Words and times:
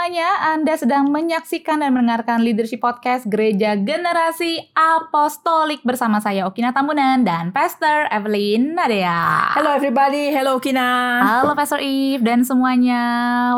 Semuanya, 0.00 0.56
Anda 0.56 0.80
sedang 0.80 1.12
menyaksikan 1.12 1.84
dan 1.84 1.92
mendengarkan 1.92 2.40
Leadership 2.40 2.80
Podcast 2.80 3.28
Gereja 3.28 3.76
Generasi 3.76 4.72
Apostolik 4.72 5.84
bersama 5.84 6.24
saya 6.24 6.48
Okina 6.48 6.72
Tambunan 6.72 7.20
dan 7.20 7.52
Pastor 7.52 8.08
Evelyn 8.08 8.72
Nadia. 8.72 9.52
Hello 9.52 9.76
everybody, 9.76 10.32
hello 10.32 10.56
Kina. 10.56 11.20
Halo 11.20 11.52
Pastor 11.52 11.84
Eve 11.84 12.24
dan 12.24 12.48
semuanya. 12.48 13.02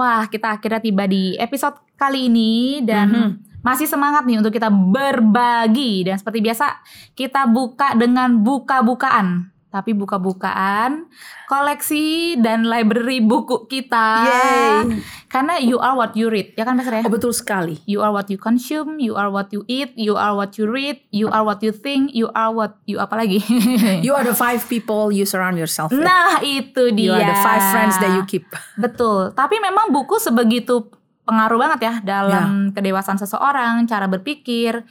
Wah, 0.02 0.26
kita 0.26 0.58
akhirnya 0.58 0.82
tiba 0.82 1.06
di 1.06 1.38
episode 1.38 1.78
kali 1.94 2.26
ini 2.26 2.82
dan 2.82 3.06
Mhm. 3.14 3.62
masih 3.62 3.86
semangat 3.86 4.26
nih 4.26 4.42
untuk 4.42 4.50
kita 4.50 4.66
berbagi 4.66 6.10
dan 6.10 6.18
seperti 6.18 6.42
biasa 6.42 6.74
kita 7.14 7.46
buka 7.46 7.94
dengan 7.94 8.42
buka-bukaan. 8.42 9.51
Tapi 9.72 9.96
buka-bukaan 9.96 11.08
koleksi 11.48 12.04
dan 12.36 12.64
library 12.64 13.18
buku 13.18 13.64
kita. 13.64 14.08
Yay. 14.22 15.00
Karena 15.26 15.56
you 15.56 15.76
are 15.76 15.96
what 15.96 16.12
you 16.12 16.28
read, 16.28 16.52
ya 16.52 16.64
kan 16.64 16.76
Pastor 16.76 17.00
ya? 17.00 17.04
Oh 17.04 17.08
betul 17.08 17.32
sekali. 17.32 17.80
You 17.84 18.00
are 18.00 18.12
what 18.12 18.28
you 18.28 18.36
consume, 18.36 19.00
you 19.00 19.16
are 19.16 19.28
what 19.28 19.48
you 19.48 19.64
eat, 19.64 19.96
you 19.96 20.12
are 20.12 20.32
what 20.32 20.60
you 20.60 20.68
read, 20.68 21.00
you 21.08 21.26
are 21.26 21.40
what 21.40 21.64
you 21.64 21.72
think, 21.72 22.12
you 22.12 22.28
are 22.32 22.52
what 22.52 22.76
you 22.84 23.00
apa 23.00 23.16
lagi? 23.16 23.40
You 24.04 24.12
are 24.12 24.22
the 24.22 24.34
five 24.34 24.60
people 24.66 25.08
you 25.08 25.24
surround 25.24 25.56
yourself 25.56 25.88
with. 25.88 26.04
nah, 26.04 26.40
itu 26.42 26.92
dia. 26.92 27.04
You 27.08 27.12
are 27.14 27.24
the 27.24 27.38
five 27.38 27.64
friends 27.70 27.96
that 27.96 28.12
you 28.12 28.22
keep. 28.24 28.44
Betul. 28.76 29.32
Tapi 29.32 29.56
memang 29.56 29.88
buku 29.88 30.20
sebegitu 30.20 30.92
pengaruh 31.22 31.56
banget 31.56 31.80
ya 31.80 31.94
dalam 32.02 32.68
Ya. 32.68 32.72
kedewasaan 32.74 33.16
seseorang, 33.16 33.86
cara 33.86 34.04
berpikir 34.04 34.84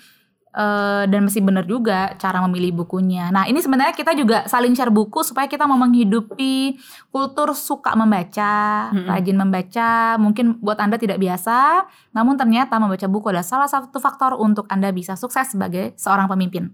eh, 0.52 1.04
dan 1.08 1.22
mesti 1.28 1.40
benar 1.40 1.64
juga 1.66 2.16
cara 2.20 2.44
memilih 2.48 2.84
bukunya. 2.84 3.32
Nah, 3.32 3.48
ini 3.48 3.60
sebenarnya 3.64 3.96
kita 3.96 4.12
juga 4.16 4.44
saling 4.48 4.76
share 4.76 4.92
buku 4.92 5.24
supaya 5.24 5.48
kita 5.48 5.64
mau 5.68 5.80
menghidupi 5.80 6.76
kultur 7.12 7.56
suka 7.56 7.96
membaca, 7.96 8.88
Mm-mm. 8.92 9.08
rajin 9.08 9.38
membaca. 9.40 9.92
Mungkin 10.20 10.60
buat 10.60 10.80
Anda 10.80 11.00
tidak 11.00 11.18
biasa, 11.20 11.88
namun 12.12 12.36
ternyata 12.36 12.78
membaca 12.78 13.08
buku 13.08 13.32
adalah 13.32 13.48
salah 13.48 13.70
satu 13.72 13.98
faktor 13.98 14.36
untuk 14.40 14.68
Anda 14.68 14.92
bisa 14.92 15.16
sukses 15.16 15.52
sebagai 15.56 15.96
seorang 15.96 16.28
pemimpin. 16.28 16.72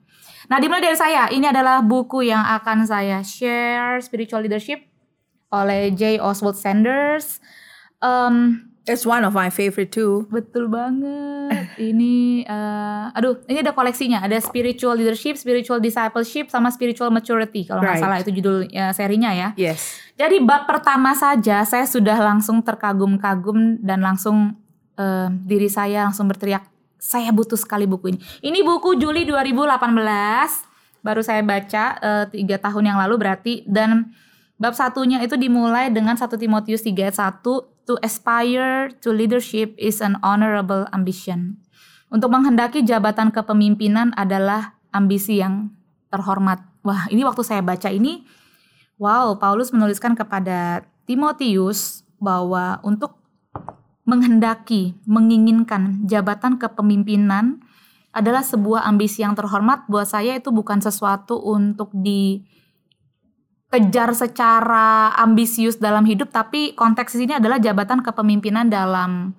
Nah, 0.48 0.58
dimulai 0.58 0.82
dari 0.82 0.98
saya. 0.98 1.28
Ini 1.28 1.52
adalah 1.52 1.84
buku 1.84 2.26
yang 2.28 2.42
akan 2.42 2.88
saya 2.88 3.20
share, 3.26 4.00
Spiritual 4.00 4.46
Leadership 4.46 4.88
oleh 5.52 5.92
J. 5.96 6.20
Oswald 6.20 6.60
Sanders. 6.60 7.40
Em, 8.04 8.68
It's 8.88 9.04
one 9.04 9.22
of 9.22 9.36
my 9.36 9.52
favorite 9.52 9.92
too. 9.92 10.26
betul 10.32 10.72
banget. 10.72 11.68
ini, 11.78 12.42
eh, 12.42 13.06
aduh, 13.14 13.44
ini 13.46 13.60
ada 13.60 13.72
koleksinya. 13.72 14.24
Ada 14.24 14.40
Spiritual 14.40 14.96
Leadership, 14.96 15.36
Spiritual 15.36 15.78
Discipleship, 15.78 16.48
sama 16.48 16.72
Spiritual 16.72 17.12
Maturity. 17.12 17.68
Kalau 17.68 17.84
nggak 17.84 18.00
Right. 18.00 18.04
salah 18.04 18.18
itu 18.20 18.32
judul 18.34 18.66
eh, 18.66 18.92
serinya 18.92 19.32
ya. 19.32 19.52
Yes. 19.54 20.00
Jadi 20.16 20.40
bab 20.42 20.66
pertama 20.66 21.14
saja 21.14 21.62
saya 21.62 21.86
sudah 21.86 22.18
langsung 22.18 22.64
terkagum-kagum 22.64 23.84
dan 23.84 24.02
langsung 24.02 24.56
eh, 24.96 25.28
diri 25.46 25.70
saya 25.70 26.10
langsung 26.10 26.26
berteriak, 26.26 26.66
saya 26.98 27.30
butuh 27.30 27.60
sekali 27.60 27.86
buku 27.86 28.16
ini. 28.16 28.20
Ini 28.42 28.66
buku 28.66 28.98
Juli 28.98 29.30
2018, 29.30 30.66
baru 31.06 31.22
saya 31.22 31.46
baca 31.46 31.84
eh, 32.02 32.26
tiga 32.34 32.58
tahun 32.58 32.84
yang 32.90 32.98
lalu 32.98 33.16
berarti 33.22 33.54
dan 33.70 34.10
bab 34.58 34.74
satunya 34.74 35.22
itu 35.22 35.38
dimulai 35.38 35.94
dengan 35.94 36.18
1 36.18 36.34
Timotius 36.34 36.82
3 36.82 36.98
ayat 36.98 37.16
1 37.16 37.77
to 37.88 37.96
aspire 38.04 38.92
to 39.02 39.10
leadership 39.16 39.74
is 39.80 40.04
an 40.04 40.20
honorable 40.20 40.86
ambition. 40.92 41.58
Untuk 42.12 42.32
menghendaki 42.32 42.84
jabatan 42.84 43.32
kepemimpinan 43.32 44.12
adalah 44.20 44.76
ambisi 44.92 45.40
yang 45.40 45.72
terhormat. 46.12 46.64
Wah, 46.84 47.08
ini 47.12 47.24
waktu 47.24 47.44
saya 47.44 47.64
baca 47.64 47.92
ini 47.92 48.24
Wow, 48.98 49.38
Paulus 49.38 49.70
menuliskan 49.70 50.18
kepada 50.18 50.82
Timotius 51.06 52.02
bahwa 52.18 52.82
untuk 52.82 53.22
menghendaki, 54.10 54.98
menginginkan 55.06 56.02
jabatan 56.10 56.58
kepemimpinan 56.58 57.62
adalah 58.10 58.42
sebuah 58.42 58.90
ambisi 58.90 59.22
yang 59.22 59.38
terhormat. 59.38 59.86
Buat 59.86 60.18
saya 60.18 60.34
itu 60.34 60.50
bukan 60.50 60.82
sesuatu 60.82 61.38
untuk 61.38 61.94
dikejar 63.68 64.16
secara 64.16 65.12
ambisius 65.14 65.76
dalam 65.76 66.08
hidup, 66.08 66.32
tapi 66.32 66.72
konteks 66.72 67.20
ini 67.20 67.36
adalah 67.36 67.60
jabatan 67.60 68.00
kepemimpinan 68.00 68.72
dalam 68.72 69.36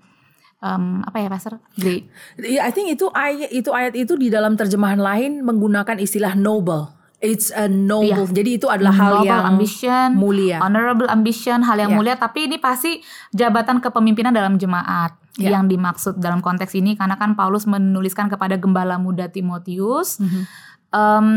em, 0.61 1.01
apa 1.01 1.17
ya, 1.17 1.29
Pastor? 1.33 1.57
Great. 1.75 2.13
Yeah, 2.37 2.69
I 2.69 2.71
think 2.71 2.93
itu 2.93 3.09
ayat 3.09 3.49
itu 3.49 3.73
ayat 3.73 3.97
itu 3.97 4.21
di 4.21 4.29
dalam 4.29 4.53
terjemahan 4.53 5.01
lain 5.01 5.41
menggunakan 5.41 5.97
istilah 5.97 6.37
noble. 6.37 6.93
It's 7.19 7.51
a 7.51 7.67
noble. 7.67 8.31
Jadi 8.31 8.63
itu 8.63 8.71
adalah 8.71 8.95
hal 8.95 9.13
Noble 9.19 9.27
yang 9.27 9.43
ambition, 9.43 10.09
mulia. 10.15 10.63
honorable 10.63 11.11
ambition, 11.11 11.67
hal 11.67 11.75
yang 11.75 11.91
Ya. 11.91 11.97
mulia. 11.99 12.15
Tapi 12.15 12.47
ini 12.47 12.63
pasti 12.63 13.03
jabatan 13.35 13.83
kepemimpinan 13.83 14.31
dalam 14.31 14.55
jemaat 14.55 15.19
Ya. 15.35 15.59
yang 15.59 15.67
dimaksud 15.67 16.23
dalam 16.23 16.39
konteks 16.39 16.79
ini, 16.79 16.95
karena 16.95 17.19
kan 17.19 17.35
Paulus 17.35 17.67
menuliskan 17.67 18.31
kepada 18.31 18.55
gembala 18.55 19.03
muda 19.03 19.27
Timotius. 19.27 20.23
Mhm. 20.23 20.47
Em, 20.89 21.29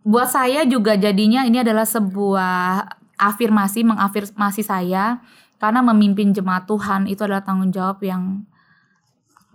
buat 0.00 0.28
saya 0.32 0.64
juga 0.64 0.96
jadinya 0.96 1.44
ini 1.44 1.60
adalah 1.60 1.84
sebuah 1.84 2.88
afirmasi, 3.20 3.84
mengafirmasi 3.84 4.62
saya, 4.64 5.20
karena 5.60 5.80
memimpin 5.84 6.32
jemaat 6.32 6.64
Tuhan 6.64 7.04
itu 7.04 7.20
adalah 7.24 7.44
tanggung 7.44 7.72
jawab 7.72 8.00
yang 8.00 8.44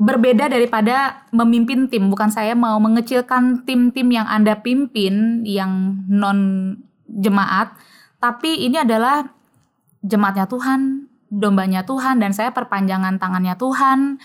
berbeda 0.01 0.49
daripada 0.49 1.25
memimpin 1.33 1.89
tim. 1.89 2.09
Bukan 2.09 2.33
saya 2.33 2.57
mau 2.57 2.77
mengecilkan 2.81 3.65
tim-tim 3.65 4.09
yang 4.09 4.25
Anda 4.25 4.57
pimpin 4.61 5.45
yang 5.45 6.05
non 6.09 6.39
jemaat, 7.05 7.73
tapi 8.21 8.65
ini 8.65 8.81
adalah 8.81 9.25
jemaatnya 10.05 10.45
Tuhan, 10.49 11.09
dombanya 11.29 11.81
Tuhan 11.85 12.21
dan 12.21 12.33
saya 12.33 12.53
perpanjangan 12.53 13.17
tangannya 13.17 13.57
Tuhan. 13.57 14.21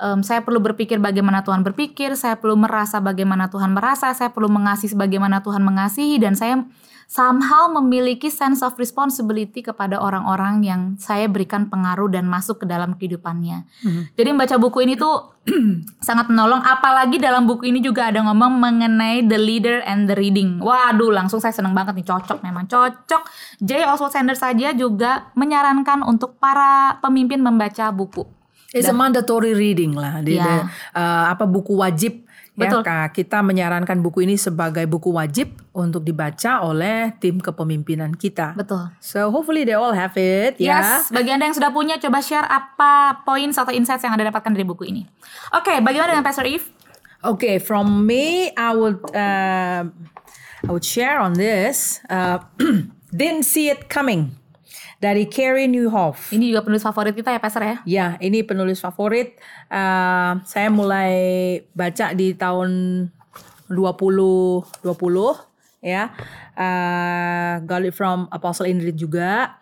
Em, 0.00 0.24
saya 0.24 0.40
perlu 0.40 0.64
berpikir 0.64 0.96
bagaimana 0.96 1.44
Tuhan 1.44 1.60
berpikir, 1.60 2.16
saya 2.16 2.40
perlu 2.40 2.56
merasa 2.56 3.04
bagaimana 3.04 3.52
Tuhan 3.52 3.76
merasa, 3.76 4.16
saya 4.16 4.32
perlu 4.32 4.48
mengasihi 4.48 4.96
sebagaimana 4.96 5.44
Tuhan 5.44 5.60
mengasihi 5.60 6.16
dan 6.16 6.32
saya 6.32 6.64
somehow 7.10 7.68
memiliki 7.68 8.30
sense 8.32 8.62
of 8.62 8.78
responsibility 8.78 9.60
kepada 9.60 9.98
orang-orang 9.98 10.62
yang 10.64 10.80
saya 10.96 11.26
berikan 11.26 11.66
pengaruh 11.66 12.06
dan 12.06 12.24
masuk 12.24 12.62
ke 12.62 12.66
dalam 12.70 12.96
kehidupannya. 12.96 13.66
Mhm. 13.84 14.02
Jadi 14.16 14.28
membaca 14.30 14.56
buku 14.56 14.88
ini 14.88 14.94
tuh 14.96 15.36
sangat 16.06 16.30
menolong 16.30 16.64
apalagi 16.64 17.20
dalam 17.20 17.44
buku 17.50 17.68
ini 17.68 17.82
juga 17.84 18.08
ada 18.08 18.24
ngomong 18.24 18.56
mengenai 18.56 19.26
the 19.26 19.36
leader 19.36 19.84
and 19.84 20.08
the 20.08 20.16
reading. 20.16 20.62
Waduh, 20.62 21.12
langsung 21.12 21.42
saya 21.42 21.52
seneng 21.52 21.76
banget 21.76 21.98
nih, 21.98 22.06
cocok 22.08 22.40
memang 22.40 22.64
cocok. 22.70 23.22
J. 23.60 23.84
Oswald 23.84 24.14
Sanders 24.16 24.40
saja 24.40 24.72
juga 24.72 25.28
menyarankan 25.36 26.06
untuk 26.06 26.40
para 26.40 26.96
pemimpin 27.02 27.42
membaca 27.42 27.90
buku. 27.92 28.39
It's 28.70 28.86
a 28.86 28.94
mandatory 28.94 29.52
reading 29.54 29.98
lah. 29.98 30.22
Di, 30.22 30.38
Ya. 30.38 30.46
the, 30.46 30.54
uh, 30.94 31.24
apa 31.34 31.42
buku 31.46 31.74
wajib 31.74 32.22
Betul. 32.54 32.82
ya 32.82 32.86
Kak. 32.86 33.18
Kita 33.18 33.42
menyarankan 33.42 33.98
buku 33.98 34.22
ini 34.26 34.38
sebagai 34.38 34.86
buku 34.86 35.10
wajib 35.10 35.58
untuk 35.74 36.06
dibaca 36.06 36.62
oleh 36.62 37.14
tim 37.18 37.42
kepemimpinan 37.42 38.14
kita. 38.14 38.54
Betul. 38.54 38.94
So 39.02 39.34
hopefully 39.34 39.66
they 39.66 39.74
all 39.74 39.94
have 39.94 40.14
it 40.14 40.58
ya. 40.62 40.78
Yes, 40.78 41.10
bagi 41.10 41.34
Anda 41.34 41.50
yang 41.50 41.56
sudah 41.58 41.70
punya 41.74 41.98
coba 41.98 42.22
share 42.22 42.46
apa 42.46 43.22
poin 43.26 43.50
atau 43.50 43.74
insights 43.74 44.06
yang 44.06 44.14
Anda 44.14 44.30
dapatkan 44.30 44.54
dari 44.54 44.66
buku 44.66 44.86
ini. 44.86 45.02
Oke, 45.56 45.82
bagaimana 45.82 46.14
dengan 46.14 46.26
Pastor 46.26 46.46
Eve? 46.46 46.66
Okay, 47.20 47.60
from 47.60 48.08
me, 48.08 48.48
I 48.56 48.72
would 48.72 49.02
uh, 49.12 49.84
I 50.64 50.70
would 50.70 50.86
share 50.86 51.20
on 51.20 51.36
this. 51.36 52.00
Uh, 52.08 52.40
Didn't 53.10 53.42
see 53.42 53.66
it 53.66 53.90
coming 53.90 54.39
dari 55.00 55.24
Carrie 55.26 55.66
Newhoff. 55.66 56.28
Ini 56.30 56.52
juga 56.52 56.60
penulis 56.60 56.84
favorit 56.84 57.16
kita 57.16 57.32
ya 57.32 57.40
Pastor 57.40 57.64
ya? 57.64 57.76
Ya, 57.88 58.06
ini 58.20 58.44
penulis 58.44 58.84
favorit. 58.84 59.40
Uh, 59.72 60.38
saya 60.44 60.68
mulai 60.68 61.12
baca 61.72 62.12
di 62.12 62.36
tahun 62.36 63.08
2020 63.72 64.84
ya. 65.80 66.12
Uh, 66.52 67.64
got 67.64 67.80
it 67.80 67.96
from 67.96 68.28
Apostle 68.28 68.68
Indrid 68.68 69.00
juga. 69.00 69.56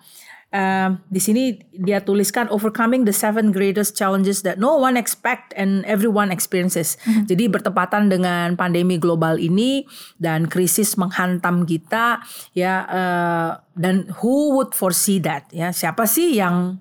Uh, 0.48 0.96
di 1.12 1.20
sini 1.20 1.60
dia 1.76 2.00
tuliskan 2.00 2.48
overcoming 2.48 3.04
the 3.04 3.12
seven 3.12 3.52
greatest 3.52 3.92
challenges 3.92 4.40
that 4.40 4.56
no 4.56 4.80
one 4.80 4.96
expect 4.96 5.52
and 5.60 5.84
everyone 5.84 6.32
experiences. 6.32 6.96
Jadi 7.28 7.52
bertepatan 7.52 8.08
dengan 8.08 8.56
pandemi 8.56 8.96
global 8.96 9.36
ini 9.36 9.84
dan 10.16 10.48
krisis 10.48 10.96
menghantam 10.96 11.68
kita 11.68 12.24
ya 12.56 12.80
uh, 12.88 13.50
dan 13.76 14.08
who 14.24 14.56
would 14.56 14.72
foresee 14.72 15.20
that 15.20 15.44
ya 15.52 15.68
siapa 15.68 16.08
sih 16.08 16.40
yang 16.40 16.80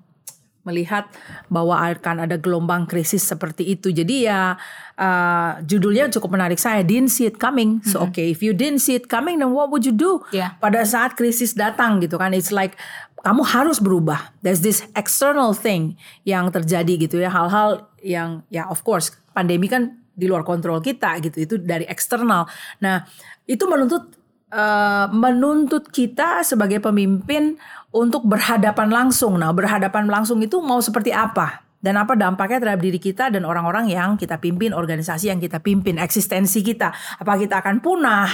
melihat 0.68 1.08
bahwa 1.48 1.80
akan 1.80 2.28
ada 2.28 2.36
gelombang 2.36 2.84
krisis 2.84 3.24
seperti 3.24 3.72
itu. 3.72 3.88
Jadi 3.88 4.28
ya 4.28 4.60
uh, 5.00 5.64
judulnya 5.64 6.12
cukup 6.12 6.36
menarik 6.36 6.60
saya. 6.60 6.84
Didn't 6.84 7.08
see 7.08 7.24
it 7.24 7.40
coming. 7.40 7.80
So 7.88 8.04
okay, 8.04 8.28
if 8.28 8.44
you 8.44 8.52
didn't 8.52 8.84
see 8.84 9.00
it 9.00 9.08
coming, 9.08 9.40
then 9.40 9.56
what 9.56 9.72
would 9.72 9.88
you 9.88 9.96
do? 9.96 10.20
Yeah. 10.28 10.60
Pada 10.60 10.84
saat 10.84 11.16
krisis 11.16 11.56
datang 11.56 12.04
gitu 12.04 12.20
kan, 12.20 12.36
it's 12.36 12.52
like 12.52 12.76
kamu 13.22 13.42
harus 13.42 13.78
berubah. 13.82 14.34
There's 14.42 14.62
this 14.62 14.86
external 14.94 15.54
thing 15.54 15.98
yang 16.22 16.50
terjadi 16.54 17.08
gitu 17.08 17.18
ya, 17.18 17.30
hal-hal 17.30 17.90
yang 18.02 18.46
ya 18.48 18.66
of 18.70 18.86
course 18.86 19.14
pandemi 19.34 19.66
kan 19.66 19.98
di 20.14 20.26
luar 20.26 20.42
kontrol 20.42 20.82
kita 20.82 21.18
gitu. 21.22 21.36
Itu 21.42 21.54
dari 21.58 21.86
eksternal. 21.86 22.46
Nah 22.82 23.06
itu 23.46 23.64
menuntut 23.66 24.18
uh, 24.52 25.06
menuntut 25.12 25.88
kita 25.88 26.44
sebagai 26.44 26.80
pemimpin 26.80 27.56
untuk 27.92 28.24
berhadapan 28.24 28.92
langsung. 28.92 29.40
Nah, 29.40 29.52
berhadapan 29.52 30.08
langsung 30.08 30.40
itu 30.44 30.60
mau 30.60 30.80
seperti 30.80 31.12
apa? 31.12 31.67
Dan 31.78 31.94
apa 31.94 32.18
dampaknya 32.18 32.58
terhadap 32.58 32.82
diri 32.82 32.98
kita 32.98 33.30
dan 33.30 33.46
orang-orang 33.46 33.86
yang 33.86 34.18
kita 34.18 34.42
pimpin, 34.42 34.74
organisasi 34.74 35.30
yang 35.30 35.38
kita 35.38 35.62
pimpin, 35.62 35.94
eksistensi 36.02 36.66
kita. 36.66 36.90
Apa 37.22 37.38
kita 37.38 37.62
akan 37.62 37.78
punah, 37.78 38.26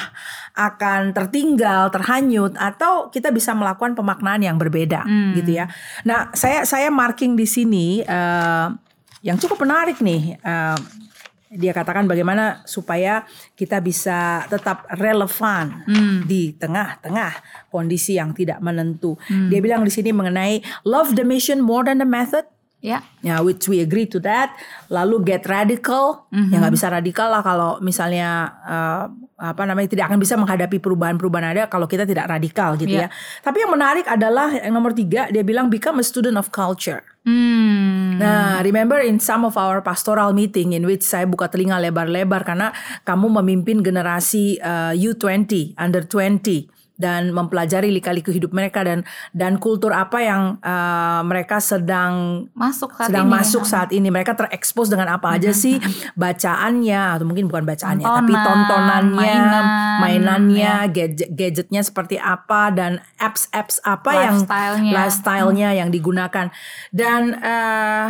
akan 0.56 1.12
tertinggal, 1.12 1.93
terhanyut, 1.93 2.56
atau 2.56 3.12
kita 3.12 3.29
bisa 3.29 3.52
melakukan 3.52 3.93
pemaknaan 3.93 4.41
yang 4.41 4.56
berbeda, 4.56 5.05
gitu 5.37 5.61
ya. 5.61 5.69
Nah, 6.08 6.32
saya 6.32 6.64
saya 6.64 6.88
marking 6.88 7.37
di 7.37 7.44
sini 7.44 8.00
uh, 8.00 8.73
yang 9.20 9.37
cukup 9.37 9.61
menarik 9.69 10.00
nih. 10.00 10.40
Uh, 10.40 10.81
dia 11.55 11.70
katakan 11.70 12.11
bagaimana 12.11 12.67
supaya 12.67 13.23
kita 13.55 13.79
bisa 13.79 14.43
tetap 14.50 14.90
relevan 14.99 15.87
Hmm. 15.87 16.26
di 16.26 16.50
tengah-tengah 16.50 17.31
kondisi 17.70 18.19
yang 18.19 18.35
tidak 18.35 18.58
menentu. 18.58 19.14
Dia 19.31 19.62
bilang 19.62 19.87
di 19.87 19.93
sini 19.94 20.11
mengenai 20.11 20.58
love 20.82 21.14
the 21.14 21.23
mission 21.23 21.62
more 21.62 21.87
than 21.87 22.02
the 22.02 22.08
method. 22.08 22.43
Ya. 22.84 23.00
Ya, 23.25 23.40
which 23.40 23.64
we 23.64 23.81
agree 23.81 24.04
to 24.04 24.20
that. 24.20 24.52
Lalu 24.92 25.25
get 25.32 25.48
radical, 25.48 26.28
ya 26.28 26.60
nggak 26.60 26.76
bisa 26.76 26.92
radikal 26.92 27.32
lah 27.32 27.40
kalau 27.40 27.81
misalnya 27.81 28.52
eh, 28.60 29.04
apa 29.40 29.64
namanya 29.64 29.88
tidak 29.88 30.12
akan 30.12 30.20
bisa 30.20 30.36
menghadapi 30.36 30.84
perubahan-perubahan 30.84 31.56
ada 31.56 31.62
kalau 31.72 31.88
kita 31.88 32.04
tidak 32.04 32.28
radikal 32.28 32.76
gitu 32.76 32.92
Iya. 32.92 33.08
ya. 33.08 33.40
Tapi 33.40 33.64
yang 33.64 33.72
menarik 33.72 34.04
adalah 34.04 34.52
yang 34.52 34.76
nomor 34.76 34.92
tiga 34.92 35.32
dia 35.32 35.40
bilang 35.40 35.72
become 35.72 35.96
a 35.96 36.04
student 36.04 36.36
of 36.36 36.52
culture. 36.52 37.00
Hmm. 37.25 38.20
Nah, 38.20 38.60
remember 38.60 39.00
in 39.00 39.16
some 39.16 39.48
of 39.48 39.56
our 39.56 39.80
pastoral 39.80 40.37
meeting 40.37 40.76
in 40.76 40.84
which 40.84 41.00
saya 41.08 41.25
buka 41.25 41.48
telinga 41.48 41.80
lebar-lebar 41.80 42.44
karena 42.44 42.69
kamu 43.08 43.40
memimpin 43.40 43.80
generasi 43.80 44.60
uh, 44.60 44.92
U20, 44.92 45.72
under 45.80 46.04
20 46.04 46.69
dan 46.94 47.35
mempelajari 47.35 47.91
lika-liku 47.91 48.31
hidup 48.31 48.55
mereka 48.55 48.87
dan 48.87 49.02
dan 49.35 49.58
kultur 49.58 49.91
apa 49.91 50.23
yang 50.23 50.43
uh, 50.62 51.20
mereka 51.26 51.58
sedang 51.58 52.46
Masuk 52.55 52.94
saat 52.94 53.11
sedang 53.11 53.26
ini. 53.26 53.35
ya. 53.35 53.38
masuk 53.43 53.64
saat 53.67 53.91
ini 53.91 54.08
mereka 54.08 54.32
terekspos 54.32 54.87
dengan 54.87 55.11
apa 55.11 55.35
aja 55.35 55.50
sih 55.50 55.82
bacaannya 56.14 57.19
atau 57.19 57.25
mungkin 57.26 57.50
bukan 57.50 57.67
bacaannya 57.67 58.06
tapi 58.06 58.32
Tontonan, 58.35 58.67
tontonannya 58.67 59.19
mainan, 59.19 59.64
mainannya 60.00 60.75
gadget 60.91 61.31
gadgetnya 61.35 61.82
seperti 61.82 62.17
apa 62.17 62.70
dan 62.70 63.02
apps 63.19 63.50
apps 63.50 63.82
apa 63.82 64.11
yang 64.14 64.37
Lifestyle-nya. 64.40 64.93
lifestyle-nya 64.94 65.70
yang 65.75 65.88
digunakan 65.90 66.47
dan 66.90 67.23
eh, 67.38 68.06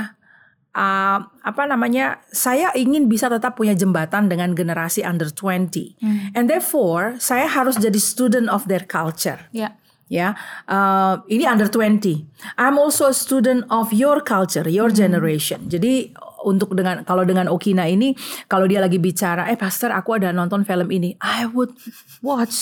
eh, 0.75 1.19
apa 1.25 1.63
namanya 1.71 2.19
saya 2.29 2.75
ingin 2.75 3.07
bisa 3.07 3.31
tetap 3.31 3.55
punya 3.55 3.73
jembatan 3.73 4.27
dengan 4.27 4.53
generasi 4.53 5.07
under 5.07 5.31
20 5.31 5.99
and 6.35 6.51
therefore 6.51 7.15
saya 7.23 7.47
harus 7.47 7.79
jadi 7.79 7.97
student 7.99 8.51
of 8.51 8.67
their 8.67 8.83
culture. 8.83 9.39
Ya. 9.55 9.79
ya 10.05 10.37
uh, 10.69 11.25
ini 11.33 11.49
under 11.49 11.65
20 11.65 12.61
I'm 12.61 12.77
also 12.77 13.09
a 13.09 13.17
student 13.17 13.65
of 13.73 13.89
your 13.95 14.21
culture 14.21 14.69
your 14.69 14.93
generation. 14.93 15.65
Jadi 15.71 16.13
untuk 16.45 16.77
dengan 16.77 17.03
kalau 17.09 17.25
dengan 17.25 17.49
Okina 17.49 17.89
ini 17.89 18.13
kalau 18.47 18.69
dia 18.69 18.85
lagi 18.85 19.01
bicara 19.01 19.49
eh 19.49 19.57
pastor 19.57 19.91
aku 19.97 20.21
ada 20.21 20.31
nonton 20.31 20.63
film 20.63 20.93
ini. 20.93 21.17
I 21.25 21.49
would 21.49 21.73
watch 22.21 22.55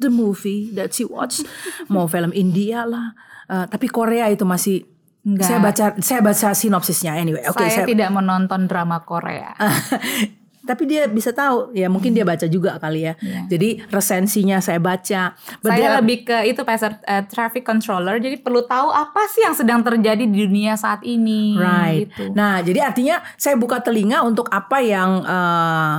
the 0.00 0.08
movie 0.08 0.72
that 0.72 0.96
she 0.96 1.04
watch 1.04 1.44
mau 1.92 2.08
film 2.08 2.32
India 2.32 2.88
lah. 2.88 3.12
Uh, 3.46 3.62
tapi 3.70 3.86
Korea 3.86 4.26
itu 4.26 4.42
masih 4.42 4.95
Enggak. 5.26 5.46
saya 5.50 5.58
baca 5.58 5.84
saya 5.98 6.20
baca 6.22 6.48
sinopsisnya 6.54 7.18
anyway 7.18 7.42
oke 7.50 7.58
saya, 7.58 7.82
saya, 7.82 7.86
tidak 7.90 8.14
menonton 8.14 8.70
drama 8.70 9.02
Korea. 9.02 9.58
tapi 10.66 10.82
dia 10.90 11.06
bisa 11.06 11.30
tahu 11.30 11.70
ya 11.70 11.86
mungkin 11.86 12.10
dia 12.10 12.26
baca 12.26 12.42
juga 12.50 12.74
kali 12.82 13.06
ya 13.06 13.14
Iya. 13.22 13.40
jadi 13.46 13.68
resensinya 13.86 14.58
saya 14.58 14.82
baca 14.82 15.38
But 15.62 15.70
saya 15.70 15.78
there 15.78 15.96
lebih 16.02 16.26
ke 16.26 16.38
itu 16.50 16.60
pastor 16.66 16.98
eh, 17.06 17.22
traffic 17.30 17.62
controller 17.62 18.18
jadi 18.18 18.34
perlu 18.42 18.66
tahu 18.66 18.90
apa 18.90 19.30
sih 19.30 19.46
yang 19.46 19.54
sedang 19.54 19.86
terjadi 19.86 20.26
di 20.26 20.46
dunia 20.46 20.74
saat 20.74 21.06
ini 21.06 21.54
Right. 21.54 22.10
gitu. 22.10 22.34
Nah, 22.34 22.60
jadi 22.66 22.82
artinya 22.82 23.22
saya 23.38 23.54
buka 23.54 23.78
telinga 23.78 24.26
untuk 24.26 24.50
apa 24.50 24.82
yang 24.82 25.22
eh, 25.22 25.96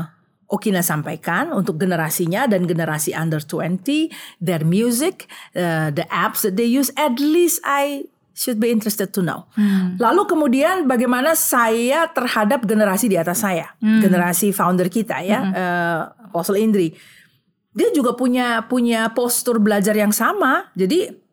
Okina 0.47 0.79
sampaikan 0.79 1.51
untuk 1.51 1.75
generasinya 1.75 2.47
dan 2.47 2.63
generasi 2.63 3.11
under 3.11 3.43
20, 3.43 4.07
their 4.39 4.63
music, 4.63 5.27
eh, 5.51 5.91
the 5.91 6.07
apps 6.07 6.43
that 6.47 6.55
they 6.55 6.67
use, 6.67 6.87
at 6.95 7.19
least 7.19 7.59
I 7.67 8.07
should 8.37 8.61
be 8.61 8.69
interested 8.69 9.09
to 9.09 9.25
know. 9.25 9.49
Lalu 9.97 10.29
kemudian 10.29 10.85
bagaimana 10.85 11.33
saya 11.33 12.05
terhadap 12.13 12.69
generasi 12.69 13.09
di 13.09 13.17
atas 13.17 13.41
saya, 13.41 13.73
generasi 13.81 14.53
founder 14.53 14.93
kita 14.93 15.25
ya, 15.25 15.39
eh, 15.49 15.99
Apostle 16.29 16.61
Indri. 16.61 16.93
Dia 17.73 17.89
juga 17.93 18.13
punya 18.13 18.65
punya 18.69 19.09
postur 19.17 19.57
belajar 19.57 19.97
yang 19.97 20.13
sama. 20.13 20.69
Jadi 20.77 21.27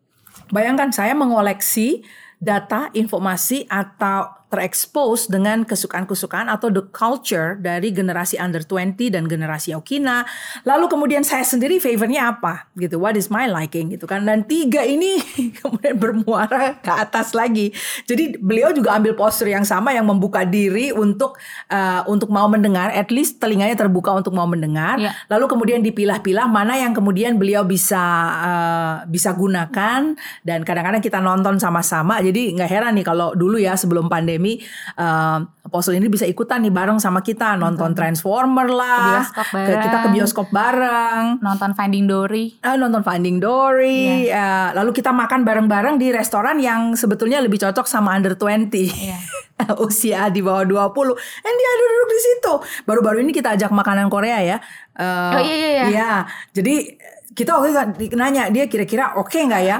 Bayangkan 0.53 0.93
saya 0.93 1.17
mengoleksi 1.17 2.05
data, 2.37 2.93
informasi 2.93 3.65
atau 3.65 4.44
terekspos 4.45 5.25
dengan 5.25 5.65
kesukaan-kesukaan 5.65 6.47
atau 6.47 6.69
the 6.69 6.85
culture 6.93 7.57
dari 7.57 7.89
generasi 7.89 8.37
under 8.37 8.61
20 8.61 9.17
dan 9.17 9.25
generasi 9.25 9.73
Okina. 9.73 10.23
Lalu 10.63 10.85
kemudian 10.85 11.25
saya 11.25 11.41
sendiri 11.41 11.81
favornya 11.81 12.37
apa 12.37 12.69
gitu. 12.77 13.01
What 13.01 13.17
is 13.17 13.33
my 13.33 13.49
liking 13.49 13.89
gitu 13.91 14.05
kan. 14.05 14.23
Dan 14.23 14.45
tiga 14.45 14.85
ini 14.85 15.17
kemudian 15.59 15.97
bermuara 15.97 16.77
ke 16.77 16.93
atas 16.93 17.33
lagi. 17.33 17.73
Jadi 18.05 18.37
beliau 18.37 18.69
juga 18.69 18.93
ambil 18.95 19.17
postur 19.17 19.49
yang 19.49 19.65
sama 19.65 19.91
yang 19.97 20.05
membuka 20.05 20.45
diri 20.45 20.93
untuk 20.93 21.41
uh, 21.73 22.05
untuk 22.05 22.29
mau 22.29 22.45
mendengar, 22.45 22.93
at 22.93 23.09
least 23.09 23.41
telinganya 23.41 23.73
terbuka 23.73 24.13
untuk 24.13 24.37
mau 24.37 24.45
mendengar. 24.45 25.01
Ya. 25.01 25.11
Lalu 25.27 25.49
kemudian 25.49 25.81
dipilah-pilah 25.81 26.45
mana 26.45 26.77
yang 26.77 26.93
kemudian 26.93 27.41
beliau 27.41 27.65
bisa 27.65 28.03
uh, 28.39 28.93
bisa 29.09 29.33
gunakan 29.33 30.13
dan 30.45 30.59
kadang-kadang 30.61 31.01
kita 31.01 31.17
nonton 31.17 31.57
sama-sama. 31.57 32.21
Jadi 32.21 32.53
nggak 32.53 32.69
heran 32.69 32.93
nih 32.93 33.05
kalau 33.05 33.33
dulu 33.33 33.57
ya 33.57 33.73
sebelum 33.73 34.05
pandemi 34.05 34.34
uh, 34.37 35.39
Apostle 35.61 35.93
ini 35.93 36.05
bisa 36.05 36.23
ikutan 36.23 36.59
nih 36.59 36.69
bareng 36.69 36.97
sama 36.97 37.19
kita 37.19 37.55
nonton 37.55 37.91
Transformer 37.91 38.67
lah, 38.67 39.25
Ke 39.25 39.43
bareng. 39.49 39.81
kita 39.81 39.97
ke 39.97 40.09
bioskop 40.11 40.47
bareng. 40.49 41.39
nonton 41.39 41.73
Finding 41.73 42.05
Dory 42.05 42.53
Ah, 42.59 42.75
nonton 42.75 43.01
Finding 43.01 43.37
Dory, 43.37 44.27
eh, 44.27 44.69
lalu 44.71 44.91
kita 44.91 45.09
makan 45.09 45.41
bareng-bareng 45.41 45.95
di 45.95 46.09
restoran 46.09 46.57
yang 46.57 46.93
sebetulnya 46.93 47.39
lebih 47.39 47.57
cocok 47.57 47.83
sama 47.83 48.13
under 48.13 48.33
20. 48.33 48.85
Iya. 48.85 49.17
Usia 49.79 50.27
di 50.27 50.39
bawah 50.39 50.63
20. 50.63 51.15
And 51.41 51.55
dia 51.55 51.71
duduk 51.73 52.07
di 52.07 52.19
situ. 52.19 52.53
Baru-baru 52.83 53.17
ini 53.19 53.31
kita 53.31 53.55
ajak 53.55 53.71
makanan 53.71 54.07
Korea 54.07 54.39
ya. 54.39 54.57
Eh, 54.91 55.33
Oh, 55.33 55.41
iya, 55.41 55.55
iya, 55.55 55.83
iya. 55.87 56.11
Jadi 56.51 56.93
kita 57.31 57.51
waktu 57.51 57.75
itu 57.99 58.15
nanya 58.15 58.47
dia 58.47 58.63
kira-kira 58.65 59.15
oke 59.15 59.35
nggak 59.35 59.63
ya? 59.65 59.79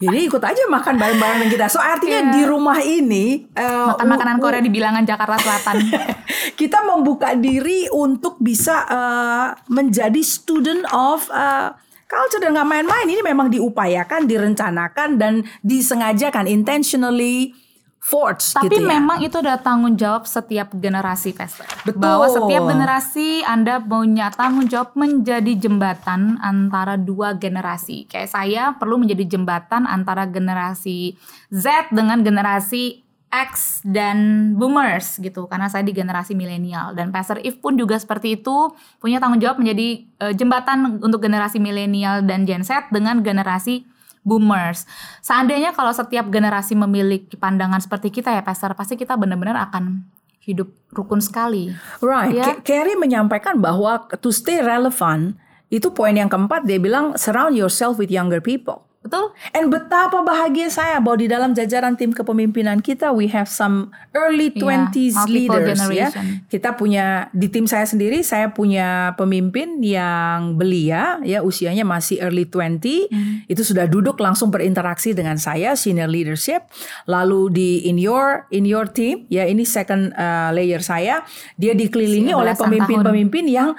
Jadi 0.00 0.18
ikut 0.24 0.40
aja 0.40 0.64
makan 0.64 0.96
bareng-bareng 0.96 1.52
kita. 1.52 1.68
So 1.68 1.76
artinya 1.76 2.24
Iya. 2.24 2.32
di 2.32 2.42
rumah 2.42 2.80
ini 2.80 3.44
eh, 3.46 3.84
makan 3.86 4.08
makanan 4.08 4.36
u- 4.36 4.42
Korea 4.42 4.58
di 4.58 4.72
bilangan 4.72 5.04
Jakarta 5.04 5.36
Selatan 5.36 5.76
kita 6.60 6.80
membuka 6.82 7.36
diri 7.36 7.84
untuk 7.86 8.40
bisa 8.40 8.88
eh, 8.88 9.46
menjadi 9.68 10.20
student 10.20 10.88
of 10.88 11.28
eh, 11.28 11.68
culture 12.08 12.40
dan 12.40 12.56
nggak 12.56 12.66
main-main 12.66 13.06
ini 13.06 13.20
memang 13.20 13.52
diupayakan 13.52 14.24
direncanakan 14.24 15.14
dan 15.14 15.32
disengajakan 15.60 16.48
intentionally 16.48 17.52
forged 18.00 18.56
Tapi 18.56 18.72
gitu 18.72 18.80
ya 18.80 18.96
memang 18.96 19.20
itu 19.20 19.36
adalah 19.36 19.60
tanggung 19.60 19.94
jawab 19.94 20.24
setiap 20.24 20.72
generasi, 20.72 21.36
Pastor. 21.36 21.68
Betul. 21.84 22.00
Bahwa 22.00 22.26
setiap 22.32 22.64
generasi 22.64 23.44
Anda 23.44 23.76
punya 23.78 24.32
tanggung 24.32 24.66
jawab 24.66 24.96
menjadi 24.96 25.52
jembatan 25.60 26.40
antara 26.40 26.96
dua 26.96 27.36
generasi. 27.36 28.08
Kayak 28.08 28.30
saya 28.32 28.62
perlu 28.80 28.96
menjadi 28.96 29.36
jembatan 29.36 29.84
antara 29.84 30.24
generasi 30.24 31.20
Z 31.52 31.92
dengan 31.92 32.24
generasi 32.24 33.04
X 33.30 33.86
dan 33.86 34.50
boomers 34.58 35.22
gitu 35.22 35.46
karena 35.46 35.70
saya 35.70 35.86
di 35.86 35.94
generasi 35.94 36.34
milenial 36.34 36.98
dan 36.98 37.14
Pastor 37.14 37.38
If 37.46 37.62
pun 37.62 37.78
juga 37.78 37.94
seperti 37.94 38.42
itu 38.42 38.74
punya 38.98 39.22
tanggung 39.22 39.38
jawab 39.38 39.62
menjadi 39.62 40.02
eh, 40.02 40.34
jembatan 40.34 40.98
untuk 40.98 41.22
generasi 41.22 41.62
milenial 41.62 42.26
dan 42.26 42.42
Gen 42.42 42.66
Z 42.66 42.90
dengan 42.90 43.22
generasi 43.22 43.86
boomers. 44.26 44.84
Seandainya 45.24 45.72
kalau 45.72 45.94
setiap 45.94 46.28
generasi 46.28 46.76
memiliki 46.76 47.38
pandangan 47.38 47.80
seperti 47.80 48.12
kita 48.12 48.34
ya 48.34 48.42
Pastor, 48.44 48.76
pasti 48.76 48.98
kita 48.98 49.16
benar-benar 49.16 49.56
akan 49.70 50.04
hidup 50.40 50.72
rukun 50.90 51.20
sekali. 51.22 51.70
right 52.02 52.34
Ya. 52.34 52.56
Carrie 52.64 52.98
menyampaikan 52.98 53.60
bahwa 53.60 54.08
to 54.18 54.32
stay 54.32 54.58
relevant 54.58 55.36
itu 55.70 55.86
poin 55.94 56.16
yang 56.16 56.26
keempat 56.26 56.66
dia 56.66 56.82
bilang 56.82 57.14
surround 57.14 57.54
yourself 57.54 57.94
with 57.96 58.10
younger 58.10 58.42
people 58.42 58.89
Betul? 59.00 59.32
And 59.56 59.72
betapa 59.72 60.20
bahagia 60.20 60.68
saya 60.68 61.00
bahwa 61.00 61.24
di 61.24 61.24
dalam 61.24 61.56
jajaran 61.56 61.96
tim 61.96 62.12
kepemimpinan 62.12 62.84
kita 62.84 63.16
we 63.16 63.32
have 63.32 63.48
some 63.48 63.88
early 64.12 64.52
Iya, 64.52 64.92
20s 64.92 65.16
multiple 65.16 65.32
leaders 65.32 65.80
ya. 65.88 66.08
Kita 66.52 66.76
punya 66.76 67.32
di 67.32 67.48
tim 67.48 67.64
saya 67.64 67.88
sendiri 67.88 68.20
saya 68.20 68.52
punya 68.52 69.16
pemimpin 69.16 69.80
yang 69.80 70.60
belia 70.60 71.16
ya 71.24 71.40
usianya 71.40 71.80
masih 71.88 72.20
early 72.20 72.44
20. 72.44 73.08
Hmm. 73.08 73.40
Itu 73.48 73.64
sudah 73.64 73.88
duduk 73.88 74.20
langsung 74.20 74.52
berinteraksi 74.52 75.16
dengan 75.16 75.40
saya 75.40 75.80
senior 75.80 76.12
leadership. 76.12 76.68
Lalu 77.08 77.40
di 77.56 77.70
in 77.88 77.96
your 77.96 78.44
in 78.52 78.68
your 78.68 78.84
team 78.84 79.24
ya 79.32 79.48
ini 79.48 79.64
second 79.64 80.12
uh, 80.12 80.52
layer 80.52 80.84
saya 80.84 81.24
dia 81.56 81.72
dikelilingi 81.72 82.36
oleh 82.36 82.52
pemimpin-pemimpin 82.52 83.48
yang 83.48 83.72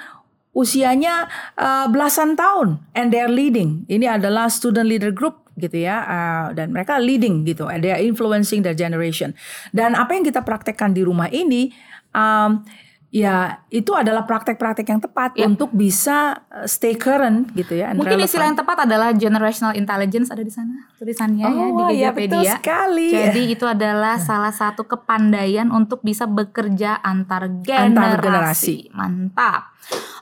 usianya 0.52 1.28
uh, 1.56 1.88
belasan 1.88 2.36
tahun 2.36 2.80
and 2.92 3.12
they're 3.12 3.32
leading. 3.32 3.88
Ini 3.88 4.20
adalah 4.20 4.52
student 4.52 4.88
leader 4.88 5.12
group 5.12 5.42
gitu 5.56 5.84
ya 5.84 6.00
uh, 6.00 6.46
dan 6.56 6.72
mereka 6.72 6.96
leading 6.96 7.44
gitu 7.44 7.68
they 7.84 7.92
are 7.92 8.00
influencing 8.00 8.64
their 8.64 8.72
generation 8.72 9.36
dan 9.68 9.92
apa 9.92 10.16
yang 10.16 10.24
kita 10.24 10.40
praktekkan 10.40 10.96
di 10.96 11.04
rumah 11.04 11.28
ini 11.28 11.68
um, 12.16 12.64
ya 13.12 13.36
itu 13.68 13.92
adalah 13.92 14.24
praktek-praktek 14.24 14.88
yang 14.88 14.96
tepat 14.98 15.30
Ya. 15.32 15.44
untuk 15.44 15.68
bisa 15.68 16.32
uh, 16.48 16.64
stay 16.64 16.96
current 16.96 17.52
gitu 17.52 17.76
ya 17.76 17.92
Mungkin 17.92 18.08
relevant. 18.10 18.24
istilah 18.24 18.46
yang 18.48 18.56
tepat 18.56 18.76
adalah 18.82 19.12
generational 19.12 19.76
intelligence 19.76 20.28
ada 20.28 20.40
di 20.40 20.48
sana 20.48 20.88
tulisannya 20.96 21.44
ya 21.44 21.60
Oh, 21.68 21.86
di 21.86 22.00
iya, 22.00 22.08
Wikipedia. 22.08 22.40
betul 22.40 22.44
sekali. 22.48 23.08
Jadi 23.10 23.42
itu 23.50 23.64
adalah 23.64 24.16
salah 24.16 24.48
satu 24.50 24.82
kepandaian 24.82 25.68
untuk 25.68 26.00
bisa 26.00 26.24
bekerja 26.24 26.98
antar 26.98 27.52
generasi. 27.52 27.92
Antar 27.92 28.12
generasi. 28.18 28.76
Mantap. 28.90 29.62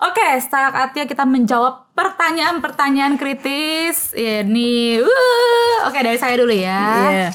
Oke, 0.03 0.27
saatnya 0.41 1.05
kita 1.05 1.23
menjawab 1.23 1.95
pertanyaan-pertanyaan 1.95 3.15
kritis. 3.15 4.11
Ini, 4.13 4.99
uh, 4.99 5.79
oke 5.85 5.99
dari 6.01 6.17
saya 6.17 6.35
dulu 6.35 6.51
ya. 6.51 6.83
Iya. 7.07 7.29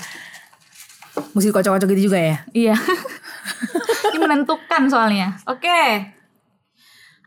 Mesti 1.31 1.47
kocok-kocok 1.49 1.87
gitu 1.89 2.11
juga 2.11 2.19
ya 2.19 2.35
Iya. 2.51 2.75
Ini 4.11 4.17
menentukan 4.17 4.89
soalnya. 4.89 5.37
Oke. 5.45 6.13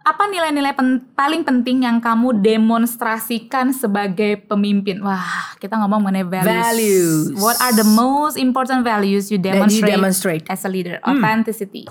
Apa 0.08 0.24
nilai-nilai 0.24 0.72
pen- 0.72 1.04
paling 1.12 1.44
penting 1.44 1.84
yang 1.84 2.00
kamu 2.00 2.40
demonstrasikan 2.40 3.76
sebagai 3.76 4.40
pemimpin? 4.48 5.04
Wah, 5.04 5.52
kita 5.60 5.76
ngomong 5.76 6.00
mengenai 6.08 6.24
values. 6.24 6.48
Values. 6.48 7.24
What 7.36 7.60
are 7.60 7.76
the 7.76 7.84
most 7.84 8.40
important 8.40 8.88
values 8.88 9.28
you 9.28 9.36
That 9.36 9.52
you 9.52 9.84
demonstrate, 9.84 9.94
demonstrate. 10.00 10.44
as 10.48 10.64
a 10.64 10.70
leader? 10.72 10.96
Authenticity. 11.04 11.84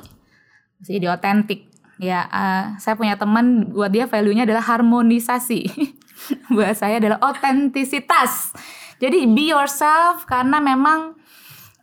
Mesti 0.81 0.97
jadi 0.97 1.13
otentik. 1.13 1.69
Ya, 1.97 2.25
eh, 2.29 2.63
saya 2.81 2.93
punya 2.97 3.17
teman 3.17 3.73
buat 3.73 3.89
dia 3.89 4.09
value-nya 4.09 4.49
adalah 4.49 4.65
harmonisasi. 4.65 5.69
buat 6.53 6.73
saya 6.73 6.97
adalah 6.97 7.21
otentisitas. 7.21 8.53
Jadi 8.97 9.29
be 9.29 9.53
yourself 9.53 10.25
karena 10.25 10.57
memang 10.57 11.16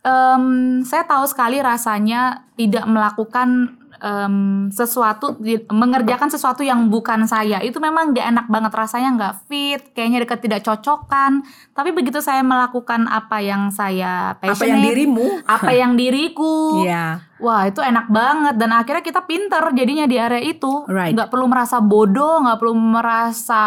em, 0.05 0.45
saya 0.85 1.03
tahu 1.09 1.25
sekali 1.25 1.57
rasanya 1.59 2.45
tidak 2.53 2.85
melakukan 2.85 3.73
em, 4.05 4.69
sesuatu 4.69 5.33
di- 5.41 5.65
mengerjakan 5.65 6.29
sesuatu 6.29 6.61
yang 6.61 6.93
bukan 6.93 7.25
saya. 7.25 7.57
Itu 7.65 7.81
memang 7.81 8.13
gak 8.13 8.27
enak 8.29 8.47
banget 8.47 8.71
rasanya 8.77 9.09
nggak 9.17 9.33
fit 9.49 9.81
kayaknya 9.97 10.21
dekat 10.21 10.39
tidak 10.45 10.61
cocokan 10.61 11.41
tapi 11.75 11.91
begitu 11.91 12.23
saya 12.23 12.39
melakukan 12.39 13.03
apa 13.11 13.43
yang 13.43 13.67
saya 13.67 14.39
apa 14.39 14.47
yang 14.47 14.55
passionate, 14.55 14.85
dirimu? 14.87 15.27
apa 15.43 15.71
yang 15.81 15.91
diriku 15.99 16.87
Iya. 16.87 17.19
Wah 17.35 17.67
itu 17.67 17.83
enak 17.83 18.07
banget. 18.07 18.55
Dan 18.55 18.71
akhirnya 18.71 19.03
kita 19.03 19.27
pinter 19.27 19.59
jadinya 19.75 20.07
di 20.07 20.15
area 20.15 20.39
itu. 20.39 20.87
Right. 20.87 21.11
nggak 21.11 21.27
perlu 21.27 21.51
merasa 21.51 21.83
bodoh 21.83 22.39
nggak 22.47 22.57
perlu 22.63 22.75
merasa 22.79 23.63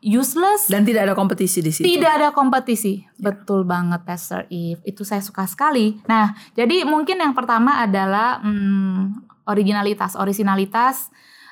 useless. 0.00 0.72
Dan 0.72 0.88
tidak 0.88 1.04
ada 1.04 1.12
kompetisi 1.12 1.60
di 1.60 1.68
situ. 1.68 1.84
Tidak 1.84 2.08
ada 2.08 2.28
kompetisi. 2.32 3.04
Betul 3.20 3.68
banget 3.68 4.08
Pastor 4.08 4.48
Eve. 4.48 4.80
Itu 4.88 5.04
saya 5.04 5.20
suka 5.20 5.44
sekali. 5.44 6.00
Nah 6.08 6.32
jadi 6.56 6.88
mungkin 6.88 7.20
yang 7.20 7.36
pertama 7.36 7.84
adalah 7.84 8.40
hmm, 8.40 9.29
originalitas 9.50 10.14
originalitas 10.14 11.10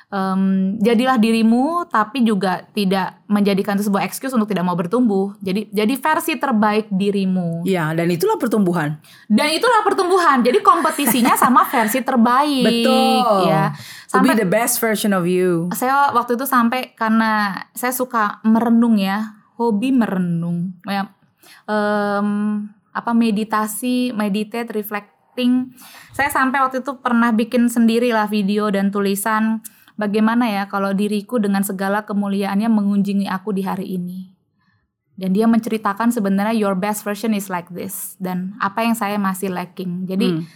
Em, 0.09 0.73
jadilah 0.81 1.21
dirimu 1.21 1.85
tapi 1.85 2.25
juga 2.25 2.65
tidak 2.73 3.21
menjadikan 3.29 3.77
itu 3.77 3.93
sebuah 3.93 4.09
excuse 4.09 4.33
untuk 4.33 4.49
tidak 4.49 4.65
mau 4.65 4.73
bertumbuh 4.73 5.37
jadi 5.37 5.69
jadi 5.69 5.93
versi 6.01 6.33
terbaik 6.33 6.89
dirimu 6.89 7.61
Iya, 7.61 7.93
dan 7.93 8.09
itulah 8.09 8.41
pertumbuhan. 8.41 8.97
dan 9.29 9.47
itulah 9.53 9.85
pertumbuhan. 9.85 10.41
Jadi 10.41 10.65
kompetisinya 10.65 11.37
sama 11.37 11.61
versi 11.69 12.01
terbaik. 12.01 12.65
Betul. 12.65 13.53
Ya. 13.53 13.77
To 14.09 14.25
be 14.25 14.33
Sampai 14.33 14.33
the 14.33 14.49
best 14.49 14.81
version 14.81 15.13
of 15.13 15.29
you. 15.29 15.69
saya 15.77 16.09
waktu 16.09 16.41
itu 16.41 16.49
sampai 16.49 16.89
karena 16.97 17.53
saya 17.77 17.93
suka 17.93 18.41
merenung 18.41 18.97
ya, 18.97 19.37
hobi 19.61 19.93
merenung. 19.93 20.73
Ya. 20.89 21.13
Em, 21.69 22.65
apa 22.89 23.13
meditasi, 23.13 24.09
meditate, 24.17 24.73
reflecting. 25.29 25.77
Saya 26.13 26.29
sampai 26.33 26.59
waktu 26.59 26.81
itu 26.81 26.97
pernah 26.99 27.29
bikin 27.31 27.69
sendiri 27.69 28.11
lah 28.11 28.27
video 28.27 28.67
dan 28.73 28.91
tulisan 28.91 29.61
bagaimana 29.95 30.49
ya 30.49 30.63
kalau 30.67 30.91
diriku 30.91 31.37
dengan 31.39 31.63
segala 31.63 32.03
kemuliaannya 32.03 32.67
mengunjungi 32.67 33.29
aku 33.29 33.53
di 33.53 33.63
hari 33.63 33.95
ini. 33.95 34.35
Dan 35.19 35.35
dia 35.35 35.51
menceritakan 35.51 36.15
sebenarnya 36.15 36.55
your 36.55 36.79
best 36.79 37.03
version 37.03 37.35
is 37.35 37.51
like 37.51 37.67
this 37.75 38.15
dan 38.23 38.55
apa 38.63 38.87
yang 38.87 38.95
saya 38.95 39.19
masih 39.19 39.51
lacking. 39.51 40.07
Jadi 40.07 40.31
Hmm. 40.31 40.47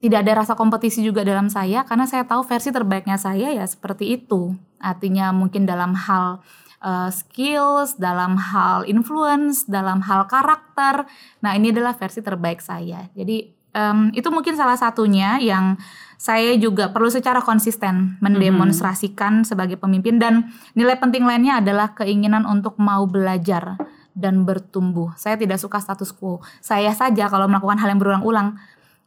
tidak 0.00 0.24
ada 0.24 0.32
rasa 0.40 0.56
kompetisi 0.56 1.04
juga 1.04 1.20
dalam 1.20 1.52
saya 1.52 1.84
karena 1.84 2.08
saya 2.08 2.24
tahu 2.24 2.46
versi 2.48 2.72
terbaiknya 2.72 3.20
saya 3.20 3.52
ya 3.52 3.64
seperti 3.68 4.16
itu. 4.16 4.56
Artinya 4.80 5.36
mungkin 5.36 5.68
dalam 5.68 5.92
hal 5.92 6.40
uh, 6.80 7.10
skills, 7.12 8.00
dalam 8.00 8.40
hal 8.40 8.88
influence, 8.88 9.68
dalam 9.68 10.00
hal 10.06 10.24
karakter. 10.30 11.04
Nah, 11.44 11.52
ini 11.58 11.74
adalah 11.74 11.92
versi 11.98 12.22
terbaik 12.22 12.62
saya. 12.62 13.10
Jadi 13.12 13.57
em, 13.78 14.10
itu 14.10 14.26
mungkin 14.34 14.58
salah 14.58 14.74
satunya 14.74 15.38
yang 15.38 15.78
saya 16.18 16.58
juga 16.58 16.90
perlu 16.90 17.06
secara 17.14 17.38
konsisten 17.38 18.18
mendemonstrasikan 18.18 19.46
sebagai 19.46 19.78
pemimpin 19.78 20.18
dan 20.18 20.50
nilai 20.74 20.98
penting 20.98 21.22
lainnya 21.22 21.62
adalah 21.62 21.94
keinginan 21.94 22.42
untuk 22.42 22.74
mau 22.82 23.06
belajar 23.06 23.78
dan 24.18 24.42
bertumbuh. 24.42 25.14
Saya 25.14 25.38
tidak 25.38 25.62
suka 25.62 25.78
status 25.78 26.10
quo. 26.10 26.42
Saya 26.58 26.90
saja 26.90 27.30
kalau 27.30 27.46
melakukan 27.46 27.78
hal 27.78 27.94
yang 27.94 28.02
berulang-ulang 28.02 28.58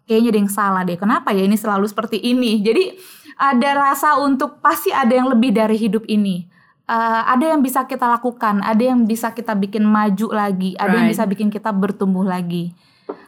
kayaknya 0.08 0.32
ada 0.32 0.40
yang 0.40 0.52
salah 0.52 0.82
deh. 0.88 0.96
Kenapa 0.96 1.36
ya 1.36 1.44
ini 1.44 1.60
selalu 1.60 1.84
seperti 1.92 2.16
ini? 2.24 2.64
Jadi 2.64 2.96
ada 3.36 3.92
rasa 3.92 4.16
untuk 4.24 4.64
pasti 4.64 4.96
ada 4.96 5.12
yang 5.12 5.28
lebih 5.28 5.52
dari 5.52 5.76
hidup 5.76 6.08
ini. 6.08 6.48
Eh, 6.92 7.24
ada 7.28 7.56
yang 7.56 7.64
bisa 7.64 7.88
kita 7.88 8.04
lakukan, 8.08 8.60
ada 8.64 8.84
yang 8.84 9.08
bisa 9.08 9.32
kita 9.32 9.56
bikin 9.56 9.84
maju 9.84 10.28
lagi, 10.32 10.76
ada 10.76 10.96
yang 10.96 11.08
Right. 11.08 11.16
bisa 11.16 11.24
bikin 11.24 11.48
kita 11.48 11.72
bertumbuh 11.72 12.28
lagi. 12.28 12.76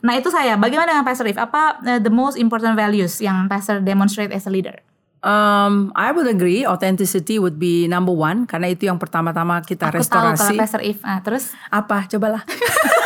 Nah 0.03 0.13
itu 0.19 0.27
saya. 0.27 0.59
Bagaimana 0.59 0.95
dengan 0.95 1.05
Pastor 1.07 1.27
If? 1.31 1.39
Apa 1.39 1.79
eh, 1.83 1.99
the 2.03 2.11
most 2.11 2.35
important 2.35 2.75
values 2.75 3.23
yang 3.23 3.47
Pastor 3.47 3.79
demonstrate 3.79 4.31
as 4.35 4.45
a 4.45 4.51
leader? 4.51 4.79
Um, 5.23 5.95
I 5.95 6.11
would 6.11 6.27
agree, 6.27 6.67
authenticity 6.67 7.39
would 7.39 7.55
be 7.55 7.87
number 7.87 8.11
one 8.11 8.43
karena 8.43 8.75
itu 8.75 8.91
yang 8.91 8.99
pertama-tama 8.99 9.63
kita 9.63 9.87
Aku 9.87 10.03
tahu 10.03 10.11
kalau 10.11 10.35
restorasi. 10.35 10.59
Pastor 10.59 10.81
If. 10.83 10.99
Ah, 10.99 11.23
terus 11.23 11.55
Apa? 11.71 12.11
Cobalah. 12.11 12.43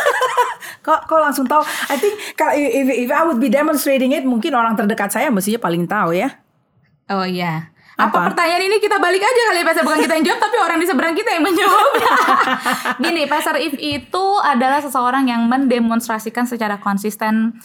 kok 0.86 1.06
kok 1.06 1.20
langsung 1.22 1.46
tahu? 1.46 1.62
I 1.62 1.94
think 1.94 2.18
kalau 2.34 2.58
if, 2.58 3.06
if 3.06 3.10
I 3.14 3.22
would 3.22 3.38
be 3.38 3.46
demonstrating 3.46 4.10
it, 4.10 4.26
mungkin 4.26 4.50
orang 4.58 4.74
terdekat 4.74 5.14
saya 5.14 5.30
mestinya 5.30 5.62
paling 5.62 5.86
tahu 5.86 6.18
ya. 6.18 6.42
Oh 7.06 7.22
iya. 7.22 7.70
Apa? 7.98 8.14
Apa? 8.14 8.18
pertanyaan 8.30 8.62
ini 8.62 8.78
kita 8.78 8.96
balik 8.96 9.18
aja 9.18 9.40
kali 9.44 9.58
ya 9.58 9.64
Pastor 9.66 9.82
bukan 9.82 9.98
kita 9.98 10.14
yang 10.14 10.24
jawab 10.24 10.40
tapi 10.40 10.56
orang 10.56 10.78
di 10.78 10.86
seberang 10.86 11.14
kita 11.14 11.30
yang 11.30 11.42
menjawab. 11.42 11.90
Gini, 13.04 13.22
Pastor 13.26 13.58
If 13.58 13.74
itu 13.74 14.26
adalah 14.38 14.78
seseorang 14.78 15.26
yang 15.26 15.42
mendemonstrasikan 15.44 16.46
secara 16.46 16.78
konsisten 16.78 17.58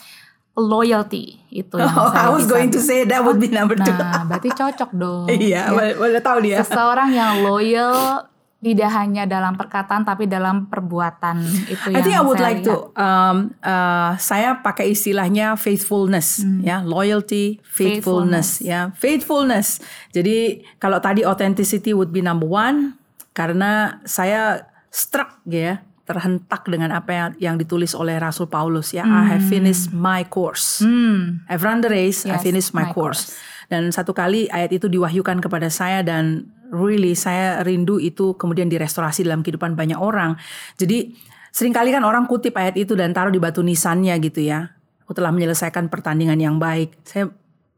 loyalty 0.53 1.37
itu 1.49 1.77
yang 1.77 1.89
Oh, 1.89 2.09
saya 2.09 2.29
I 2.29 2.33
was 2.33 2.45
going 2.45 2.69
to 2.69 2.77
say 2.77 3.05
that 3.05 3.21
would 3.21 3.37
be 3.37 3.49
number 3.49 3.73
two. 3.73 3.89
Nah, 3.89 4.21
berarti 4.23 4.49
cocok 4.49 4.89
dong. 4.91 5.25
Iya, 5.33 5.69
Ya. 5.69 5.93
boleh 5.93 6.21
tahu 6.21 6.37
dia. 6.41 6.61
Seseorang 6.61 7.09
yang 7.09 7.41
loyal 7.41 8.25
tidak 8.63 8.89
hanya 8.89 9.27
dalam 9.27 9.53
perkataan 9.53 10.01
tapi 10.01 10.23
dalam 10.23 10.65
perbuatan 10.65 11.43
itu 11.67 11.91
I 11.91 11.99
yang 11.99 12.01
think 12.01 12.15
I 12.15 12.23
would 12.23 12.39
saya 12.39 12.47
like 12.47 12.59
lihat. 12.63 12.69
to 12.71 12.75
um, 12.95 13.37
uh, 13.59 14.11
saya 14.15 14.49
pakai 14.57 14.89
istilahnya 14.89 15.53
faithfulness 15.53 16.39
ya 16.59 16.79
loyalty 16.79 17.59
faithfulness, 17.61 18.63
Hmm. 18.63 18.63
Faithfulness. 18.63 18.63
ya 18.63 18.79
faithfulness 18.95 19.67
jadi 20.09 20.37
kalau 20.77 20.97
tadi 20.97 21.21
authenticity 21.21 21.91
would 21.91 22.09
be 22.09 22.23
number 22.23 22.47
one 22.47 22.95
karena 23.31 23.99
saya 24.03 24.63
struck 24.87 25.43
ya 25.43 25.83
terhentak 26.03 26.67
dengan 26.67 26.91
apa 26.91 27.11
yang, 27.11 27.29
yang 27.39 27.55
ditulis 27.55 27.91
oleh 27.91 28.15
Rasul 28.15 28.45
Paulus 28.45 28.91
ya 28.91 29.03
I 29.03 29.23
have 29.29 29.43
finished 29.43 29.91
my 29.91 30.23
course 30.23 30.79
Hmm. 30.79 31.43
I've 31.47 31.61
run 31.61 31.79
the 31.79 31.87
race 31.87 32.23
I 32.23 32.35
Yes, 32.35 32.43
finished 32.43 32.71
my, 32.71 32.87
my 32.87 32.91
course. 32.91 33.31
course. 33.31 33.51
Dan 33.63 33.89
satu 33.89 34.11
kali 34.11 34.45
ayat 34.47 34.69
itu 34.71 34.85
diwahyukan 34.85 35.39
kepada 35.39 35.65
saya 35.67 36.03
dan 36.03 36.45
really 36.73 37.13
saya 37.13 37.61
rindu 37.61 37.95
itu 37.95 38.33
kemudian 38.33 38.65
direstorasi 38.65 39.21
dalam 39.21 39.39
kehidupan 39.39 39.73
banyak 39.73 39.95
orang. 39.95 40.35
Jadi 40.75 41.13
sering 41.49 41.71
kali 41.71 41.93
kan 41.93 42.01
orang 42.01 42.25
kutip 42.25 42.53
ayat 42.53 42.73
itu 42.75 42.93
dan 42.93 43.13
taruh 43.13 43.29
di 43.29 43.37
batu 43.37 43.61
nisannya 43.61 44.17
gitu 44.17 44.41
ya. 44.41 44.73
Aku 45.05 45.13
telah 45.13 45.29
menyelesaikan 45.29 45.87
pertandingan 45.87 46.35
yang 46.35 46.57
baik. 46.57 46.97
Saya 47.03 47.29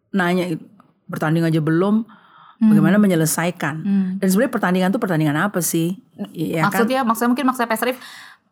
nanya 0.09 0.55
bertanding 1.05 1.43
aja 1.43 1.59
belum, 1.59 2.07
bagaimana 2.57 2.95
menyelesaikan? 2.95 3.75
Dan 4.17 4.25
sebenarnya 4.25 4.53
pertandingan 4.53 4.89
itu 4.89 4.97
pertandingan 4.97 5.37
apa 5.37 5.59
sih? 5.59 5.99
Iya 6.31 6.63
kan? 6.63 6.71
maksudnya 6.71 6.99
maksudnya 7.03 7.29
mungkin 7.35 7.45
maksudnya 7.45 7.91
If 7.91 7.99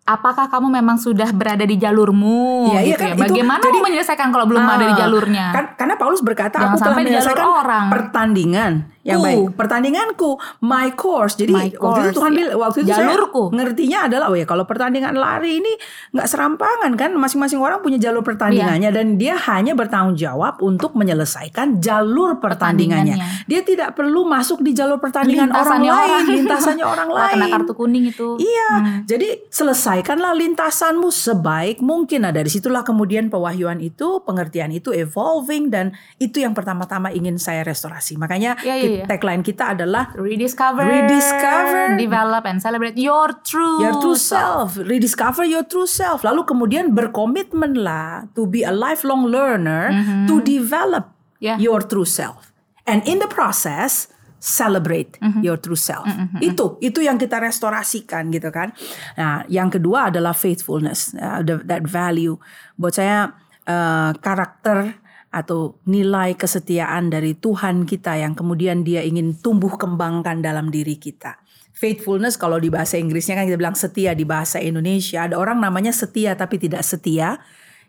apakah 0.03 0.51
kamu 0.51 0.67
memang 0.69 0.99
sudah 0.99 1.31
berada 1.31 1.63
di 1.63 1.79
jalurmu 1.79 2.67
Iya, 2.67 2.79
iya 2.83 2.87
gitu 2.91 2.99
kan, 2.99 3.07
ya? 3.07 3.15
itu 3.15 3.23
Bagaimana 3.23 3.63
jadi- 3.63 3.71
mau 3.73 3.85
menyelesaikan 3.87 4.27
kalau 4.29 4.45
belum 4.45 4.59
ada 4.61 4.83
di 4.83 4.91
Ah, 4.91 4.99
jalurnya? 4.99 5.45
Kan, 5.55 5.65
karena 5.79 5.95
Paulus 5.95 6.19
berkata 6.19 6.59
Jangan 6.59 6.67
aku 6.67 6.77
telah 6.77 6.97
menyelesaikan 6.99 7.47
orang." 7.47 7.85
pertandingan 7.87 8.71
yang 9.03 9.19
baik. 9.19 9.53
Pertandinganku, 9.53 10.35
my 10.61 10.91
course. 10.91 11.35
Jadi 11.35 11.51
My 11.51 11.67
waktu 11.67 11.75
itu 11.75 11.77
course, 11.77 12.15
Tuhan 12.15 12.31
ya. 12.31 12.37
bilang 12.39 12.55
waktu 12.57 12.77
itu 12.79 12.89
Jalurku. 12.89 13.43
saya 13.45 13.57
ngertinya 13.59 13.99
adalah 14.01 14.25
oh 14.27 14.35
ya 14.35 14.45
kalau 14.45 14.63
pertandingan 14.63 15.13
lari 15.13 15.59
ini 15.59 15.71
nggak 16.09 16.23
serampangan 16.23 16.91
kan 16.93 17.11
masing-masing 17.13 17.59
orang 17.59 17.79
punya 17.79 17.99
jalur 17.99 18.21
pertandingannya 18.21 18.89
Iya. 18.89 18.95
dan 18.95 19.07
dia 19.15 19.35
hanya 19.37 19.73
bertanggung 19.73 20.15
jawab 20.15 20.59
untuk 20.59 20.95
menyelesaikan 20.95 21.77
jalur 21.77 22.39
pertandingannya. 22.39 23.13
Pertandingannya. 23.13 23.45
Dia 23.45 23.61
tidak 23.61 23.89
perlu 23.93 24.23
masuk 24.23 24.59
di 24.59 24.71
jalur 24.71 24.97
pertandingan 24.97 25.49
orang 25.49 25.81
lain, 25.81 25.91
orang. 25.91 26.23
lintasannya 26.25 26.85
orang 26.85 27.09
lain. 27.09 27.35
kena 27.35 27.47
kartu 27.51 27.73
kuning 27.73 28.05
itu. 28.05 28.29
Iya, 28.35 28.69
Hmm. 28.73 28.97
jadi 29.03 29.27
selesaikanlah 29.47 30.31
lintasanmu 30.33 31.09
sebaik 31.09 31.79
mungkin. 31.79 32.23
Nah 32.23 32.31
dari 32.31 32.47
situlah 32.47 32.81
kemudian 32.81 33.27
pewahyuan 33.27 33.79
itu, 33.79 34.21
pengertian 34.21 34.69
itu 34.69 34.91
evolving 34.91 35.67
dan 35.67 35.91
itu 36.17 36.37
yang 36.37 36.53
pertama-tama 36.53 37.09
ingin 37.09 37.35
saya 37.35 37.61
restorasi. 37.61 38.15
Makanya 38.15 38.55
Iya, 38.59 38.75
iya, 38.75 38.85
ki- 38.85 38.92
iya. 38.93 39.05
tagline 39.05 39.41
kita 39.41 39.73
adalah 39.73 40.13
Rediscover, 40.13 40.83
Rediscover. 40.83 41.97
develop 41.97 42.43
and 42.45 42.59
celebrate 42.59 42.93
your 42.95 43.33
true, 43.41 43.81
Your 43.81 43.97
true 43.97 44.15
self, 44.15 44.77
rediscover 44.77 45.41
your 45.43 45.63
true 45.63 45.85
self. 45.85 46.21
Lalu 46.21 46.45
kemudian 46.45 46.93
berkomitmenlah 46.93 48.33
to 48.33 48.45
be 48.45 48.61
a 48.61 48.71
lifelong 48.71 49.25
learner 49.25 49.89
to 50.25 50.39
develop 50.39 51.09
Yeah. 51.37 51.59
your 51.59 51.83
true 51.83 52.07
self. 52.07 52.55
And 52.87 53.03
in 53.03 53.19
the 53.19 53.27
process 53.27 54.07
celebrate 54.39 55.15
your 55.39 55.55
true 55.55 55.75
self. 55.75 56.03
Itu 56.39 56.75
itu 56.79 56.99
yang 56.99 57.15
kita 57.15 57.39
restorasikan 57.39 58.27
gitu 58.27 58.47
kan. 58.47 58.71
Nah, 59.15 59.43
yang 59.47 59.67
kedua 59.67 60.07
adalah 60.07 60.31
faithfulness, 60.31 61.15
uh, 61.15 61.39
the- 61.39 61.63
that 61.63 61.83
value. 61.83 62.35
Buat 62.75 62.93
saya 62.95 63.31
uh, 63.63 64.11
karakter 64.19 64.99
atau 65.33 65.81
nilai 65.89 66.37
kesetiaan 66.37 67.09
dari 67.09 67.33
Tuhan 67.33 67.89
kita 67.89 68.21
yang 68.21 68.37
kemudian 68.37 68.85
dia 68.85 69.01
ingin 69.01 69.33
tumbuh 69.41 69.73
kembangkan 69.73 70.45
dalam 70.45 70.69
diri 70.69 71.01
kita. 71.01 71.41
Faithfulness 71.73 72.37
kalau 72.37 72.61
di 72.61 72.69
bahasa 72.69 73.01
Inggrisnya 73.01 73.33
kan 73.41 73.49
kita 73.49 73.57
bilang 73.57 73.73
setia 73.73 74.13
di 74.13 74.23
bahasa 74.23 74.61
Indonesia. 74.61 75.25
Ada 75.25 75.41
orang 75.41 75.57
namanya 75.57 75.89
setia 75.89 76.37
tapi 76.37 76.61
tidak 76.61 76.85
setia, 76.85 77.41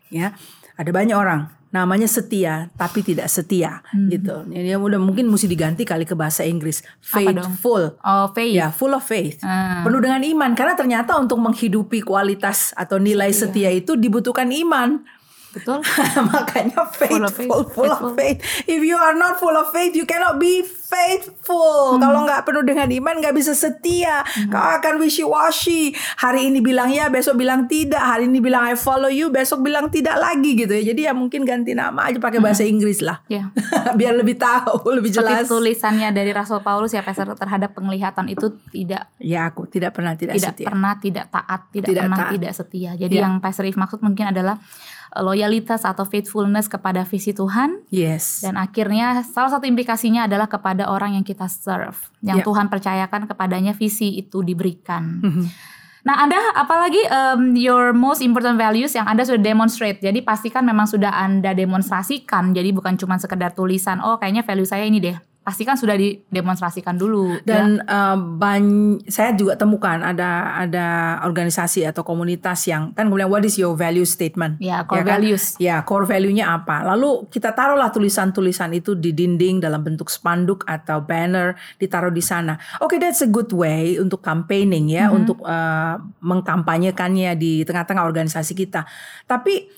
ya. 0.09 0.33
Ada 0.75 0.89
banyak 0.91 1.15
orang 1.15 1.55
namanya 1.75 2.07
setia 2.07 2.71
tapi 2.79 3.03
tidak 3.03 3.27
setia 3.27 3.83
gitu. 4.07 4.47
Ini 4.47 4.75
ya 4.75 4.77
udah 4.79 4.95
mungkin 4.95 5.27
mesti 5.27 5.51
diganti 5.51 5.83
kali 5.83 6.07
ke 6.07 6.15
bahasa 6.15 6.47
Inggris. 6.47 6.79
Faithful. 7.03 7.99
Oh, 7.99 8.31
faith. 8.31 8.55
Ya, 8.55 8.71
full 8.71 8.95
of 8.95 9.03
faith. 9.03 9.43
Ah. 9.43 9.83
Penuh 9.83 9.99
dengan 9.99 10.23
iman 10.23 10.55
karena 10.55 10.79
ternyata 10.79 11.19
untuk 11.19 11.35
menghidupi 11.43 11.99
kualitas 11.99 12.71
atau 12.79 12.95
nilai 12.95 13.35
setia 13.35 13.67
itu 13.75 13.99
dibutuhkan 13.99 14.47
iman. 14.47 15.03
Betul. 15.55 15.79
Makanya 16.29 16.83
Full 16.85 17.23
of 17.23 17.31
faithful, 17.31 17.63
faith, 17.63 17.71
full 17.71 17.87
of 17.89 18.11
faith. 18.13 18.37
If 18.65 18.79
you 18.79 18.93
are 18.93 19.13
not 19.13 19.35
full 19.35 19.53
of 19.53 19.71
faith, 19.71 19.91
you 19.91 20.03
cannot 20.03 20.35
be 20.35 20.61
faithful. 20.61 21.95
Kalau 21.95 22.23
nggak 22.23 22.43
penuh 22.43 22.61
dengan 22.61 22.87
iman, 22.89 23.15
nggak 23.17 23.31
bisa 23.31 23.51
setia. 23.51 24.21
Kau 24.47 24.59
akan 24.75 24.97
wishy-washy. 24.97 25.91
Hari 26.17 26.49
ini 26.49 26.59
bilang 26.59 26.89
ya, 26.89 27.07
besok 27.07 27.35
bilang 27.35 27.65
tidak. 27.65 27.99
Hari 27.99 28.27
ini 28.27 28.39
bilang 28.39 28.63
I 28.63 28.75
follow 28.75 29.07
you, 29.07 29.29
besok 29.29 29.61
bilang 29.61 29.87
tidak 29.87 30.15
lagi 30.15 30.55
gitu 30.55 30.71
ya. 30.71 30.83
Jadi 30.85 31.01
ya 31.03 31.13
mungkin 31.13 31.43
ganti 31.43 31.71
nama 31.71 32.05
aja 32.05 32.17
pakai 32.17 32.39
bahasa 32.39 32.63
Inggris 32.63 32.99
lah. 32.99 33.21
Ya. 33.25 33.49
Biar 33.99 34.13
lebih 34.13 34.35
tahu, 34.35 34.83
lebih 34.97 35.09
Seperti 35.09 35.31
jelas. 35.35 35.47
tulisannya 35.47 36.09
dari 36.11 36.31
Rasul 36.31 36.59
Paulus 36.59 36.91
ya 36.91 36.99
Pastor 36.99 37.31
terhadap 37.33 37.71
penglihatan 37.71 38.27
itu 38.27 38.51
tidak 38.67 39.07
Ya 39.17 39.47
aku 39.47 39.65
tidak 39.65 39.93
pernah 39.93 40.13
tidak, 40.13 40.35
tidak 40.35 40.53
setia. 40.53 40.67
pernah 40.67 40.93
tidak 40.97 41.25
taat, 41.29 41.61
tidak, 41.69 41.87
Tidak 41.87 42.01
pernah 42.03 42.17
taat. 42.19 42.31
tidak 42.33 42.51
setia. 42.51 42.91
Jadi 42.95 43.13
Ya. 43.13 43.21
yang 43.23 43.39
Pastor 43.39 43.63
If 43.63 43.75
maksud 43.75 43.99
mungkin 43.99 44.27
adalah 44.27 44.59
loyalitas 45.21 45.87
atau 45.87 46.03
faithfulness 46.03 46.67
kepada 46.67 47.03
visi 47.07 47.31
Tuhan 47.31 47.83
Yes. 47.91 48.43
dan 48.43 48.59
akhirnya 48.59 49.23
salah 49.23 49.55
satu 49.55 49.63
implikasinya 49.67 50.27
adalah 50.27 50.49
kepada 50.51 50.91
orang 50.91 51.15
yang 51.15 51.25
kita 51.25 51.47
serve, 51.47 51.95
yang 52.19 52.41
Ya. 52.41 52.45
Tuhan 52.45 52.67
percayakan 52.67 53.29
kepadanya 53.29 53.71
visi 53.71 54.19
itu 54.19 54.43
diberikan. 54.43 55.23
Mhm. 55.23 55.45
Nah, 56.05 56.21
Anda 56.21 56.37
apalagi 56.53 57.01
um, 57.09 57.57
your 57.57 57.89
most 57.89 58.21
important 58.21 58.61
values 58.61 58.93
yang 58.93 59.09
Anda 59.09 59.25
sudah 59.25 59.41
demonstrate. 59.41 60.05
Jadi 60.05 60.21
pastikan 60.21 60.61
memang 60.61 60.85
sudah 60.85 61.09
Anda 61.09 61.57
demonstrasikan. 61.57 62.53
Jadi 62.53 62.69
bukan 62.77 62.93
cuma 62.93 63.17
sekedar 63.17 63.57
tulisan, 63.57 63.97
oh 64.05 64.21
kayaknya 64.21 64.45
value 64.45 64.69
saya 64.69 64.85
ini 64.85 65.01
deh. 65.01 65.17
Pastikan 65.45 65.77
sudah 65.77 65.93
didemonstrasikan 65.93 66.97
dulu. 66.97 67.37
ya. 67.45 67.61
Dan 67.61 67.77
eh, 67.85 68.17
ban- 68.17 68.97
saya 69.05 69.37
juga 69.37 69.53
temukan 69.53 70.01
ada 70.01 70.57
ada 70.57 70.87
organisasi 71.21 71.85
atau 71.85 72.01
komunitas 72.01 72.65
yang 72.65 72.97
kan 72.97 73.05
kemudian 73.05 73.29
what 73.29 73.45
is 73.45 73.61
your 73.61 73.77
value 73.77 74.09
statement? 74.09 74.57
Ya, 74.57 74.81
core 74.89 75.05
kan? 75.05 75.21
values. 75.21 75.53
Ya, 75.61 75.85
core 75.85 76.09
value-nya 76.09 76.49
apa? 76.49 76.81
Lalu 76.81 77.29
kita 77.29 77.53
taruhlah 77.53 77.93
tulisan-tulisan 77.93 78.73
itu 78.73 78.97
di 78.97 79.13
dinding 79.13 79.61
dalam 79.61 79.85
bentuk 79.85 80.09
spanduk 80.09 80.65
atau 80.65 81.05
banner 81.05 81.53
ditaruh 81.77 82.09
di 82.09 82.25
sana. 82.25 82.57
Oke, 82.81 82.97
that's 82.97 83.21
a 83.21 83.29
good 83.29 83.53
way 83.53 84.01
untuk 84.01 84.25
campaigning 84.25 84.89
ya, 84.89 85.13
untuk 85.13 85.45
eh, 85.45 85.95
mengkampanyekannya 86.25 87.37
di 87.37 87.61
tengah-tengah 87.61 88.01
organisasi 88.01 88.57
kita. 88.57 88.89
Tapi 89.29 89.69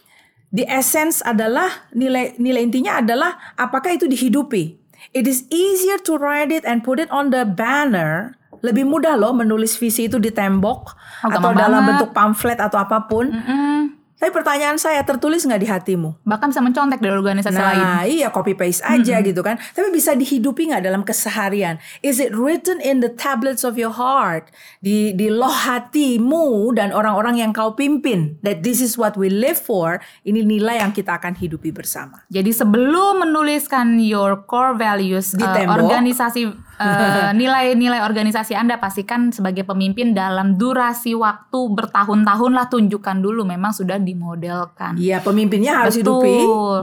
the 0.55 0.63
essence 0.63 1.19
adalah 1.27 1.91
nilai 1.91 2.39
nilai 2.39 2.63
intinya 2.63 3.03
adalah 3.03 3.35
apakah 3.59 3.91
itu 3.91 4.07
dihidupi. 4.07 4.86
It 5.11 5.25
is 5.25 5.47
easier 5.47 5.97
to 6.03 6.15
write 6.15 6.49
it 6.49 6.63
and 6.63 6.81
put 6.81 6.97
it 6.97 7.07
on 7.09 7.29
the 7.29 7.43
banner. 7.43 8.35
Lebih 8.57 8.83
mudah 8.83 9.13
loh 9.13 9.31
menulis 9.31 9.75
visi 9.75 10.05
itu 10.05 10.17
di 10.17 10.29
tembok 10.29 10.97
Oh, 11.19 11.29
atau 11.29 11.49
dalam 11.51 11.81
banget. 11.81 11.89
bentuk 11.93 12.09
pamflet 12.11 12.57
atau 12.57 12.77
apa 12.77 13.05
pun. 13.05 13.29
Mm-mm. 13.29 13.96
Tapi 14.17 14.33
pertanyaan 14.33 14.81
saya 14.81 15.05
tertulis 15.05 15.45
nggak 15.45 15.61
di 15.61 15.69
hatimu? 15.69 16.09
bahkan 16.25 16.49
bisa 16.49 16.59
mencontek 16.59 16.97
dari 16.97 17.13
organisasi 17.13 17.53
lain. 17.53 17.79
Nah, 17.79 18.03
iya 18.03 18.27
copy 18.33 18.57
paste 18.57 18.81
aja 18.81 19.21
gitu 19.21 19.45
kan. 19.45 19.61
Tapi 19.61 19.93
bisa 19.93 20.17
dihidupi 20.17 20.73
nggak 20.73 20.83
dalam 20.83 21.05
keseharian? 21.05 21.77
Is 22.01 22.17
it 22.17 22.33
written 22.33 22.81
in 22.81 22.99
the 22.99 23.13
tablets 23.13 23.61
of 23.61 23.77
your 23.77 23.93
heart? 23.93 24.49
Di 24.81 25.13
di 25.13 25.29
loh 25.29 25.53
hatimu 25.53 26.73
dan 26.73 26.89
orang-orang 26.89 27.37
yang 27.37 27.51
kau 27.53 27.77
pimpin. 27.77 28.41
That 28.41 28.65
this 28.65 28.81
is 28.81 28.97
what 28.97 29.13
we 29.15 29.29
live 29.29 29.61
for. 29.61 30.01
Ini 30.25 30.41
nilai 30.41 30.81
yang 30.81 30.91
kita 30.91 31.21
akan 31.21 31.37
hidupi 31.37 31.69
bersama. 31.69 32.25
Jadi 32.33 32.49
sebelum 32.49 33.21
menuliskan 33.21 34.01
your 34.01 34.43
core 34.49 34.73
values 34.73 35.37
Di 35.37 35.45
eh, 35.45 35.53
tembok. 35.63 35.87
organisasi 35.87 36.66
eh, 36.79 37.29
nilai-nilai 37.39 38.01
organisasi 38.05 38.53
Anda 38.53 38.77
pastikan 38.77 39.33
sebagai 39.33 39.65
pemimpin 39.65 40.13
dalam 40.13 40.55
durasi 40.55 41.13
waktu 41.17 41.59
bertahun-tahun 41.73 42.51
lah 42.53 42.65
tunjukkan 42.71 43.17
dulu 43.19 43.43
memang 43.43 43.73
sudah 43.73 43.97
dimodelkan. 43.99 44.95
Iya, 44.95 45.19
pemimpinnya 45.21 45.83
harus 45.83 45.97
Betul. 45.99 46.21
hidupi. 46.23 46.35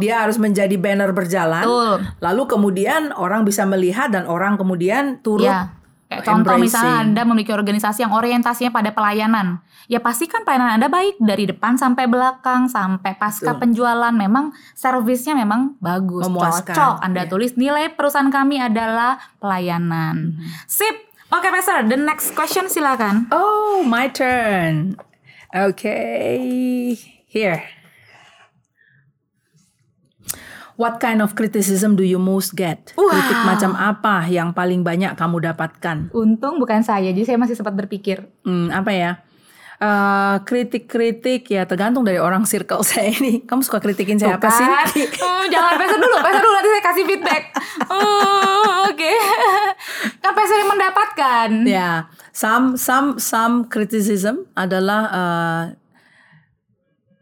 Dia 0.06 0.26
harus 0.26 0.36
menjadi 0.36 0.74
banner 0.76 1.10
berjalan. 1.14 1.64
Betul. 1.64 1.96
Lalu 2.20 2.42
kemudian 2.50 3.14
orang 3.14 3.46
bisa 3.46 3.62
melihat 3.64 4.10
dan 4.10 4.26
orang 4.26 4.58
kemudian 4.58 5.22
turut 5.22 5.44
Ya. 5.44 5.83
Kayak 6.20 6.26
contoh 6.30 6.56
misalnya. 6.60 6.94
Anda 7.02 7.22
memiliki 7.26 7.50
organisasi 7.50 8.06
yang 8.06 8.14
orientasinya 8.14 8.70
pada 8.70 8.90
pelayanan. 8.94 9.58
Ya 9.90 10.00
pastikan 10.00 10.46
pelayanan 10.46 10.80
Anda 10.80 10.88
baik 10.88 11.20
dari 11.20 11.44
depan 11.44 11.76
sampai 11.76 12.08
belakang 12.08 12.70
sampai 12.70 13.18
pasca 13.18 13.52
Betul. 13.52 13.60
penjualan 13.68 14.14
memang 14.14 14.54
servisnya 14.72 15.36
memang 15.36 15.76
bagus, 15.82 16.24
Memuaskan, 16.24 16.72
cocok. 16.72 16.94
Anda 17.04 17.22
ya. 17.24 17.30
tulis 17.30 17.52
nilai 17.60 17.92
perusahaan 17.92 18.32
kami 18.32 18.62
adalah 18.62 19.20
pelayanan. 19.42 20.40
Mhm. 20.40 20.64
Sip. 20.70 20.96
Oke, 21.34 21.50
Pastor, 21.50 21.82
the 21.90 21.98
next 21.98 22.30
question 22.38 22.70
silakan. 22.70 23.26
Oh, 23.34 23.82
my 23.82 24.06
turn. 24.06 24.94
Okay, 25.50 26.94
here. 27.26 27.62
What 30.74 30.98
kind 30.98 31.22
of 31.22 31.38
criticism 31.38 31.94
do 31.94 32.02
you 32.02 32.18
most 32.18 32.58
get? 32.58 32.90
Wow. 32.98 33.14
Kritik 33.14 33.40
macam 33.46 33.72
apa 33.78 34.26
yang 34.26 34.50
paling 34.50 34.82
banyak 34.82 35.14
kamu 35.14 35.46
dapatkan? 35.46 36.10
Untung 36.10 36.58
bukan 36.58 36.82
saya, 36.82 37.14
jadi 37.14 37.34
saya 37.34 37.38
masih 37.38 37.54
sempat 37.54 37.78
berpikir. 37.78 38.26
Hmm, 38.42 38.74
apa 38.74 38.90
ya? 38.90 39.10
Eh, 39.74 40.36
kritik-kritik 40.46 41.50
ya 41.50 41.66
tergantung 41.66 42.02
dari 42.02 42.18
orang 42.18 42.42
circle 42.42 42.82
saya 42.86 43.10
ini. 43.10 43.42
Kamu 43.42 43.62
suka 43.62 43.78
kritikin 43.78 44.18
saya 44.18 44.34
apa 44.38 44.50
sih? 44.50 44.66
Kan? 44.66 44.86
Oh, 45.22 45.44
jangan 45.46 45.72
Pastor 45.78 45.98
dulu, 45.98 46.16
Pastor 46.18 46.42
dulu 46.42 46.54
nanti 46.54 46.70
saya 46.70 46.84
kasih 46.84 47.04
feedback. 47.06 47.42
Oh, 47.90 48.90
Oke. 48.90 49.12
Kan 50.22 50.32
Pastor 50.32 50.56
yang 50.58 50.70
mendapatkan. 50.70 51.48
Ya, 51.66 51.90
some 52.30 52.74
some 52.74 53.18
some 53.18 53.66
criticism 53.66 54.46
adalah 54.54 55.00
eh, 55.10 55.62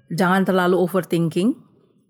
jangan 0.08 0.44
terlalu 0.44 0.80
overthinking. 0.80 1.56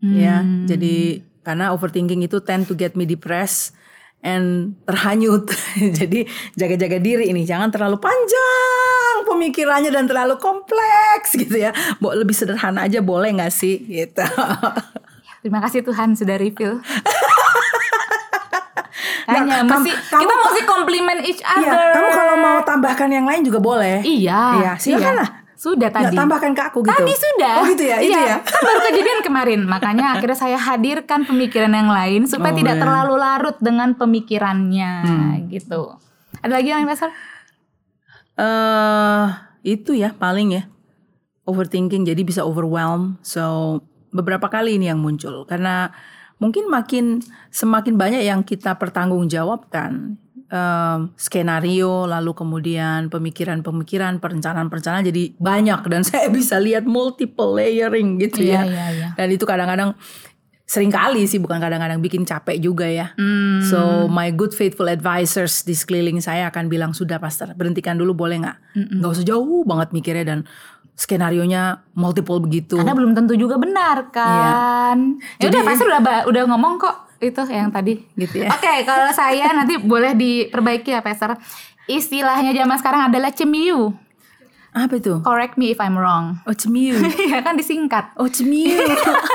Ya, 0.02 0.42
Hmm. 0.42 0.66
jadi 0.66 1.22
karena 1.42 1.70
overthinking 1.70 2.20
itu 2.20 2.38
tend 2.38 2.64
to 2.64 2.72
get 2.72 2.94
me 2.94 3.04
depressed 3.04 3.74
and 4.20 4.78
terhanyut. 4.82 5.50
jadi 5.98 6.24
jaga-jaga 6.52 6.96
diri 6.96 7.28
ini, 7.28 7.42
jangan 7.42 7.68
terlalu 7.68 7.98
panjang 7.98 9.16
pemikirannya 9.24 9.90
dan 9.90 10.06
terlalu 10.06 10.36
kompleks 10.36 11.34
gitu 11.34 11.58
ya. 11.60 11.70
Bo 11.98 12.10
lebih 12.12 12.32
sederhana 12.32 12.84
aja 12.84 12.98
boleh 12.98 13.30
nggak 13.32 13.50
sih 13.50 13.82
gitu. 13.82 14.22
Terima 15.42 15.58
kasih 15.60 15.82
Tuhan 15.82 16.14
sudah 16.14 16.36
reveal. 16.36 16.78
Hanya 19.24 19.62
Nah, 19.62 19.78
mesti 19.78 19.90
kamu- 19.90 20.20
kita 20.20 20.34
mesti 20.36 20.60
compliment 20.62 21.20
each 21.22 21.40
Iya, 21.40 21.62
other. 21.64 21.90
kamu 21.92 22.08
kalau 22.12 22.34
mau 22.36 22.58
tambahkan 22.60 23.08
yang 23.08 23.22
lain 23.22 23.42
juga 23.42 23.58
boleh. 23.58 24.02
Iya. 24.02 24.42
Iya, 24.56 24.72
silakan 24.76 25.14
lah. 25.16 25.28
Sudah 25.62 25.94
Nggak 25.94 26.10
tadi. 26.10 26.16
tambahkan 26.18 26.52
ke 26.52 26.62
aku 26.66 26.78
gitu. 26.82 26.90
Tadi 26.90 27.14
sudah. 27.14 27.54
Oh 27.54 27.64
gitu 27.70 27.84
ya, 27.86 28.02
itu 28.02 28.10
Iya, 28.10 28.22
ya. 28.26 28.36
Kan 28.50 28.60
baru 28.60 28.80
kejadian 28.82 29.20
kemarin. 29.22 29.60
Makanya 29.62 30.06
akhirnya 30.12 30.34
saya 30.34 30.58
hadirkan 30.58 31.22
pemikiran 31.22 31.70
yang 31.70 31.86
lain 31.86 32.26
supaya 32.26 32.50
Oh, 32.50 32.58
tidak 32.58 32.74
iya. 32.76 32.82
terlalu 32.82 33.14
larut 33.14 33.56
dengan 33.62 33.94
pemikirannya 33.94 34.92
Hmm. 35.06 35.46
gitu. 35.46 35.94
Ada 36.42 36.58
lagi 36.58 36.68
yang 36.68 36.82
Pastor? 36.84 37.14
eh 38.32 39.24
itu 39.62 39.92
ya 39.92 40.10
paling 40.10 40.48
ya 40.50 40.62
overthinking 41.44 42.02
jadi 42.02 42.22
bisa 42.22 42.42
overwhelm. 42.42 43.22
So 43.22 43.78
beberapa 44.10 44.48
kali 44.48 44.76
ini 44.76 44.88
yang 44.88 44.98
muncul 44.98 45.44
karena 45.44 45.92
mungkin 46.36 46.66
makin 46.66 47.22
semakin 47.48 47.94
banyak 47.94 48.22
yang 48.24 48.42
kita 48.42 48.74
pertanggungjawabkan 48.74 50.18
em, 50.52 51.08
skenario 51.16 52.04
lalu 52.04 52.36
kemudian 52.36 53.08
pemikiran-pemikiran 53.08 54.20
perencanaan-perencanaan 54.20 55.02
jadi 55.02 55.32
banyak 55.34 55.80
dan 55.88 56.04
saya 56.08 56.28
bisa 56.28 56.60
lihat 56.60 56.84
multiple 56.84 57.56
layering 57.56 58.20
gitu 58.20 58.44
Iya, 58.44 58.60
ya. 58.60 58.62
iya, 58.68 58.84
iya. 58.92 59.08
Dan 59.16 59.32
itu 59.32 59.42
kadang-kadang 59.42 59.96
sering 60.62 60.88
kali 60.88 61.28
sih 61.28 61.36
bukan 61.36 61.60
kadang-kadang 61.60 62.00
bikin 62.00 62.24
capek 62.24 62.56
juga 62.56 62.88
ya. 62.88 63.12
Hmm. 63.16 63.60
So 63.60 64.08
my 64.08 64.32
good 64.32 64.52
faithful 64.52 64.88
advisors 64.88 65.64
di 65.64 65.72
sekeliling 65.72 66.20
saya 66.20 66.48
akan 66.48 66.68
bilang 66.68 66.92
sudah 66.92 67.16
pastor 67.16 67.52
berhentikan 67.52 67.96
dulu 67.96 68.16
boleh 68.16 68.40
nggak? 68.40 68.56
Nggak 69.00 69.10
usah 69.10 69.26
jauh 69.26 69.64
banget 69.64 69.92
mikirnya 69.92 70.24
dan 70.24 70.38
skenario 70.92 71.44
nya 71.44 71.84
multiple 71.92 72.40
begitu. 72.40 72.80
Karena 72.80 72.96
belum 72.96 73.12
tentu 73.12 73.36
juga 73.36 73.60
benar 73.60 74.08
kan. 74.12 75.20
Ya 75.36 75.44
Iya. 75.44 75.48
Udah 75.52 75.60
Pastor 75.60 75.86
udah 75.88 76.00
udah 76.28 76.42
ngomong 76.48 76.80
kok 76.80 76.96
itu 77.22 77.40
yang 77.46 77.70
tadi. 77.70 78.02
Gitu 78.18 78.42
ya. 78.42 78.50
Oke, 78.50 78.82
kalau 78.82 79.08
saya 79.14 79.54
nanti 79.54 79.78
boleh 79.78 80.12
diperbaiki 80.18 80.90
ya 80.90 81.00
Pastor. 81.00 81.38
Istilahnya 81.86 82.54
zaman 82.54 82.78
sekarang 82.78 83.02
adalah 83.10 83.30
cemiu. 83.30 83.94
Apa 84.72 84.96
itu? 84.96 85.20
Correct 85.20 85.60
me 85.60 85.68
if 85.68 85.76
I'm 85.84 86.00
wrong. 86.00 86.40
Oh 86.48 86.56
cemiu. 86.56 86.96
ya 87.32 87.44
kan 87.44 87.60
disingkat. 87.60 88.16
Oh 88.16 88.24
cemiu. 88.24 88.72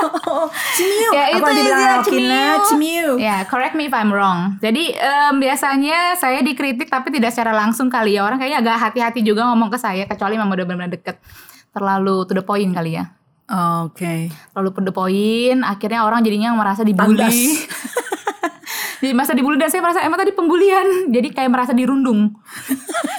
oh, 0.26 0.50
cemiu. 0.74 1.10
Ya 1.14 1.30
Aku 1.30 1.38
itu 1.38 1.46
lagi 1.46 1.62
bilang 1.62 1.78
istilah 1.78 1.94
Alkina, 2.02 2.42
cemiu. 2.66 3.08
Ya, 3.22 3.36
correct 3.46 3.78
me 3.78 3.86
if 3.86 3.94
I'm 3.94 4.10
wrong. 4.10 4.58
Jadi 4.58 4.98
em, 4.98 5.38
biasanya 5.38 6.18
saya 6.18 6.42
dikritik 6.42 6.90
tapi 6.90 7.14
tidak 7.14 7.30
secara 7.30 7.54
langsung 7.54 7.86
kali 7.86 8.18
ya. 8.18 8.26
Orang 8.26 8.42
kayaknya 8.42 8.66
agak 8.66 8.76
hati-hati 8.90 9.22
juga 9.22 9.46
ngomong 9.46 9.70
ke 9.70 9.78
saya 9.78 10.10
kecuali 10.10 10.34
memang 10.34 10.58
udah 10.58 10.66
benar-benar 10.66 10.92
deket. 10.98 11.22
Terlalu 11.70 12.26
to 12.26 12.34
the 12.34 12.42
point 12.42 12.74
kali 12.74 12.98
ya. 12.98 13.06
Oke. 13.48 14.28
Terlalu 14.52 14.70
to 14.70 14.80
the 14.82 14.92
point, 14.92 15.60
akhirnya 15.62 16.04
orang 16.04 16.20
jadinya 16.20 16.52
merasa 16.52 16.84
dibully. 16.84 17.56
Jadi 18.98 19.14
merasa 19.14 19.30
dibully 19.32 19.56
dan 19.56 19.70
saya 19.70 19.80
merasa 19.80 20.02
emang 20.02 20.18
tadi 20.18 20.34
pembulian. 20.34 21.08
Jadi 21.08 21.30
kayak 21.30 21.50
merasa 21.50 21.72
dirundung. 21.72 22.28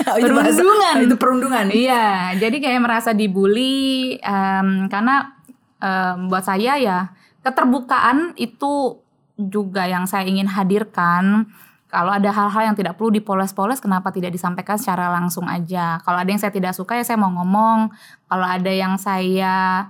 Oh, 0.09 0.17
itu 0.17 0.33
bahasa- 0.33 0.57
Perundungan. 0.57 0.95
Itu 1.05 1.15
perundungan. 1.21 1.65
Iya, 1.69 2.33
jadi 2.33 2.57
kayak 2.57 2.81
merasa 2.81 3.13
dibully 3.13 4.17
em, 4.17 4.89
karena 4.89 5.37
em, 5.77 6.25
buat 6.25 6.41
saya 6.41 6.81
ya 6.81 7.13
keterbukaan 7.45 8.33
itu 8.33 8.97
juga 9.37 9.85
yang 9.85 10.09
saya 10.09 10.25
ingin 10.25 10.49
hadirkan. 10.49 11.45
Kalau 11.93 12.09
ada 12.09 12.25
hal-hal 12.25 12.73
yang 12.73 12.77
tidak 12.77 12.97
perlu 12.97 13.13
dipoles-poles, 13.13 13.77
kenapa 13.77 14.09
tidak 14.09 14.33
disampaikan 14.33 14.81
secara 14.81 15.13
langsung 15.13 15.45
aja? 15.45 16.01
Kalau 16.01 16.17
ada 16.17 16.25
yang 16.25 16.41
saya 16.41 16.49
tidak 16.49 16.73
suka 16.73 16.97
ya 16.97 17.05
saya 17.05 17.21
mau 17.21 17.29
ngomong. 17.29 17.93
Kalau 18.25 18.47
ada 18.49 18.71
yang 18.73 18.97
saya 18.97 19.85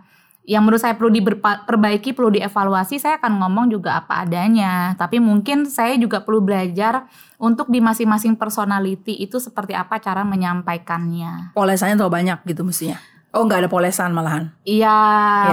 yang 0.50 0.66
menurut 0.66 0.82
saya 0.82 0.98
perlu 0.98 1.14
diperbaiki, 1.14 2.18
perlu 2.18 2.34
dievaluasi, 2.34 2.98
saya 2.98 3.22
akan 3.22 3.38
ngomong 3.38 3.70
juga 3.70 4.02
apa 4.02 4.26
adanya. 4.26 4.98
Tapi 4.98 5.22
mungkin 5.22 5.70
saya 5.70 5.94
juga 6.02 6.26
perlu 6.26 6.42
belajar 6.42 7.06
untuk 7.38 7.70
di 7.70 7.78
masing-masing 7.78 8.34
personality 8.34 9.14
itu 9.22 9.38
seperti 9.38 9.78
apa 9.78 10.02
cara 10.02 10.26
menyampaikannya. 10.26 11.54
Polesannya 11.54 12.02
terlalu 12.02 12.26
banyak 12.26 12.42
gitu 12.50 12.66
mestinya. 12.66 12.98
Oh 13.30 13.46
nggak 13.46 13.62
ada 13.62 13.70
polesan 13.70 14.10
malahan. 14.10 14.50
Iya, 14.66 14.90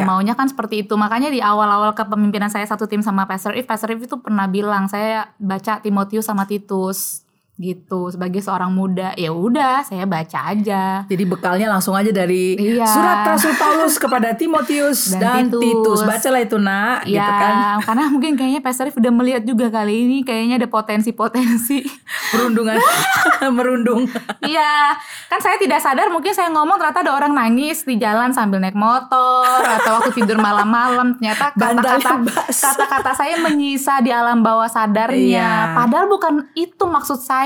Iya. 0.01 0.09
maunya 0.09 0.33
kan 0.33 0.49
seperti 0.49 0.89
itu. 0.89 0.97
Makanya 0.97 1.29
di 1.29 1.45
awal-awal 1.45 1.93
kepemimpinan 1.93 2.49
saya 2.49 2.65
satu 2.65 2.89
tim 2.89 3.05
sama 3.05 3.29
Pastor 3.29 3.53
If, 3.53 3.69
Pastor 3.69 3.93
If 3.93 4.01
itu 4.09 4.17
pernah 4.17 4.49
bilang 4.49 4.89
saya 4.89 5.29
baca 5.37 5.85
Timotius 5.85 6.25
sama 6.25 6.49
Titus 6.49 7.26
gitu 7.57 8.09
sebagai 8.09 8.39
seorang 8.39 8.69
muda. 8.69 9.17
Ya 9.17 9.33
udah, 9.33 9.81
saya 9.81 10.05
baca 10.05 10.53
aja. 10.53 11.03
Jadi 11.05 11.25
bekalnya 11.25 11.67
langsung 11.67 11.93
aja 11.93 12.11
dari 12.11 12.53
Iya. 12.55 12.85
surat 12.85 13.25
Rasul 13.27 13.57
Paulus 13.57 13.97
kepada 13.97 14.33
Timotius 14.33 15.11
Dan 15.11 15.21
dan, 15.21 15.43
Titus. 15.49 15.65
Titus. 15.65 16.01
Bacalah 16.03 16.41
itu 16.41 16.57
nak, 16.57 17.05
Ya, 17.05 17.17
gitu 17.19 17.33
kan. 17.33 17.55
karena 17.81 18.05
mungkin 18.07 18.33
kayaknya 18.35 18.61
Pastor 18.61 18.89
udah 18.89 19.09
melihat 19.11 19.43
juga 19.43 19.73
kali 19.73 20.05
ini 20.05 20.19
kayaknya 20.21 20.59
ada 20.59 20.69
potensi-potensi. 20.69 21.81
Perundungan, 22.29 22.77
merundung. 23.57 24.05
Iya, 24.41 24.93
kan 25.27 25.39
saya 25.39 25.57
tidak 25.57 25.81
sadar 25.81 26.09
mungkin 26.09 26.31
saya 26.31 26.51
ngomong 26.51 26.77
ternyata 26.77 27.01
ada 27.03 27.13
orang 27.15 27.33
nangis 27.33 27.83
di 27.83 27.97
jalan 27.97 28.31
sambil 28.31 28.59
naik 28.59 28.77
motor 28.77 29.47
atau 29.57 29.99
waktu 29.99 30.13
tidur 30.15 30.37
malam-malam 30.37 31.17
ternyata 31.17 31.51
kata-kata 31.53 32.21
kata-kata 32.47 33.11
saya 33.15 33.41
menyisa 33.41 33.99
di 34.01 34.11
alam 34.11 34.41
bawah 34.41 34.67
sadarnya. 34.67 35.17
Iya. 35.17 35.53
Padahal 35.75 36.07
bukan 36.07 36.33
itu 36.53 36.85
maksud 36.85 37.17
saya. 37.17 37.46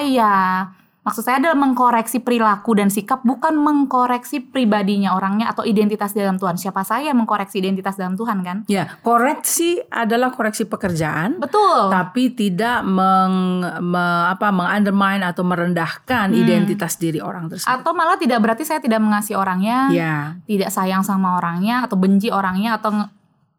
Maksud 1.01 1.25
saya 1.25 1.41
adalah 1.41 1.57
mengkoreksi 1.57 2.21
perilaku 2.21 2.77
dan 2.77 2.93
sikap 2.93 3.25
bukan 3.25 3.57
mengkoreksi 3.57 4.45
pribadinya 4.45 5.17
orangnya 5.17 5.49
atau 5.49 5.65
identitas 5.65 6.13
dalam 6.13 6.37
Tuhan. 6.37 6.61
Siapa 6.61 6.85
saya 6.85 7.09
yang 7.09 7.25
mengkoreksi 7.25 7.57
identitas 7.57 7.97
dalam 7.97 8.21
Tuhan 8.21 8.45
kan? 8.45 8.69
Ya, 8.69 8.85
koreksi 9.01 9.81
adalah 9.89 10.29
koreksi 10.29 10.69
pekerjaan. 10.69 11.41
Betul. 11.41 11.89
Tapi 11.89 12.37
tidak 12.37 12.85
meng, 12.85 13.65
me- 13.81 14.29
apa, 14.29 14.53
mengundermine 14.53 15.25
atau 15.25 15.41
merendahkan 15.41 16.37
Hmm. 16.37 16.37
identitas 16.37 17.01
diri 17.01 17.17
orang 17.17 17.49
tersebut. 17.49 17.81
Atau 17.81 17.97
malah 17.97 18.21
tidak 18.21 18.37
berarti 18.45 18.69
saya 18.69 18.85
tidak 18.85 19.01
mengasihi 19.01 19.41
orangnya. 19.41 19.89
ya, 19.89 20.37
tidak 20.45 20.69
sayang 20.69 21.01
sama 21.01 21.41
orangnya 21.41 21.89
atau 21.89 21.97
benci 21.97 22.29
orangnya 22.29 22.77
atau 22.77 22.93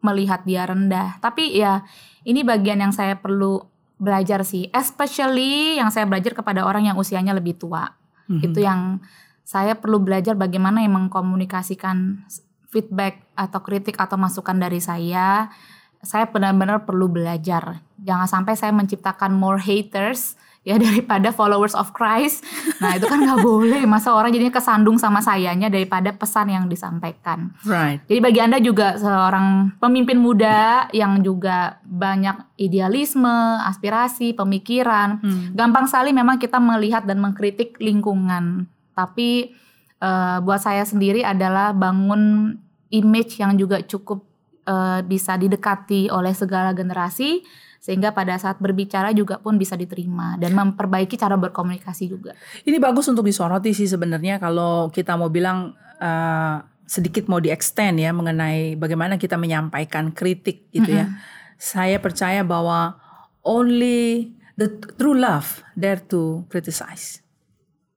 melihat 0.06 0.46
dia 0.46 0.70
rendah. 0.70 1.18
Tapi 1.18 1.58
ya 1.58 1.82
ini 2.22 2.46
bagian 2.46 2.86
yang 2.86 2.94
saya 2.94 3.18
perlu 3.18 3.71
belajar 4.02 4.42
sih, 4.42 4.66
especially 4.74 5.78
yang 5.78 5.94
saya 5.94 6.10
belajar 6.10 6.34
kepada 6.34 6.66
orang 6.66 6.90
yang 6.90 6.98
usianya 6.98 7.38
lebih 7.38 7.62
tua. 7.62 7.86
Mhm. 8.26 8.42
Itu 8.42 8.60
yang 8.66 8.98
saya 9.46 9.78
perlu 9.78 10.02
belajar 10.02 10.34
bagaimana 10.34 10.82
yang 10.82 10.98
mengkomunikasikan 10.98 12.26
feedback 12.74 13.30
atau 13.38 13.62
kritik 13.62 14.02
atau 14.02 14.18
masukan 14.18 14.58
dari 14.58 14.82
saya. 14.82 15.54
Saya 16.02 16.26
benar-benar 16.34 16.90
perlu 16.90 17.14
belajar. 17.14 17.86
Jangan 18.02 18.26
sampai 18.26 18.58
saya 18.58 18.74
menciptakan 18.74 19.38
more 19.38 19.62
haters 19.62 20.34
ya 20.62 20.78
daripada 20.78 21.34
followers 21.34 21.74
of 21.74 21.90
Christ. 21.94 22.46
Nah 22.78 22.94
itu 22.98 23.10
kan 23.10 23.22
nggak 23.22 23.42
boleh. 23.50 23.82
Masa 23.90 24.14
orang 24.14 24.30
jadinya 24.30 24.54
kesandung 24.54 25.02
sama 25.02 25.20
sayanya 25.22 25.74
daripada 25.74 26.14
pesan 26.14 26.54
yang 26.54 26.66
disampaikan. 26.70 27.54
right. 27.66 28.02
Jadi 28.06 28.20
bagi 28.22 28.40
anda 28.42 28.58
juga 28.62 28.98
seorang 28.98 29.78
pemimpin 29.82 30.22
muda 30.22 30.86
yang 30.94 31.26
juga 31.26 31.82
banyak 31.86 32.62
idealisme, 32.62 33.58
aspirasi, 33.66 34.38
pemikiran. 34.38 35.18
Hmm. 35.22 35.58
Gampang 35.58 35.90
sekali 35.90 36.14
memang 36.14 36.38
kita 36.38 36.62
melihat 36.62 37.10
dan 37.10 37.18
mengkritik 37.18 37.82
lingkungan. 37.82 38.70
Tapi 38.94 39.50
eh, 39.98 40.38
buat 40.46 40.62
saya 40.62 40.86
sendiri 40.86 41.26
adalah 41.26 41.74
bangun 41.74 42.54
image 42.94 43.42
yang 43.42 43.58
juga 43.58 43.82
cukup 43.82 44.30
eh, 44.70 45.02
bisa 45.10 45.42
didekati 45.42 46.14
oleh 46.14 46.38
segala 46.38 46.70
generasi 46.78 47.42
sehingga 47.82 48.14
pada 48.14 48.38
saat 48.38 48.62
berbicara 48.62 49.10
juga 49.10 49.42
pun 49.42 49.58
bisa 49.58 49.74
diterima 49.74 50.38
dan 50.38 50.54
memperbaiki 50.54 51.18
cara 51.18 51.34
berkomunikasi 51.34 52.14
juga. 52.14 52.38
Ini 52.62 52.78
bagus 52.78 53.10
untuk 53.10 53.26
disoroti 53.26 53.74
sih 53.74 53.90
sebenarnya 53.90 54.38
kalau 54.38 54.94
kita 54.94 55.18
mau 55.18 55.34
bilang 55.34 55.74
eh, 55.98 56.58
sedikit 56.86 57.26
mau 57.26 57.42
di-extend 57.42 57.98
ya 57.98 58.14
mengenai 58.14 58.78
bagaimana 58.78 59.18
kita 59.18 59.34
menyampaikan 59.34 60.14
kritik 60.14 60.70
gitu 60.70 60.94
ya. 60.94 61.10
Saya 61.58 61.98
percaya 61.98 62.46
bahwa 62.46 63.02
only 63.42 64.30
the 64.62 64.70
true 65.02 65.18
love 65.18 65.66
dare 65.74 66.06
to 66.06 66.46
criticize. 66.54 67.26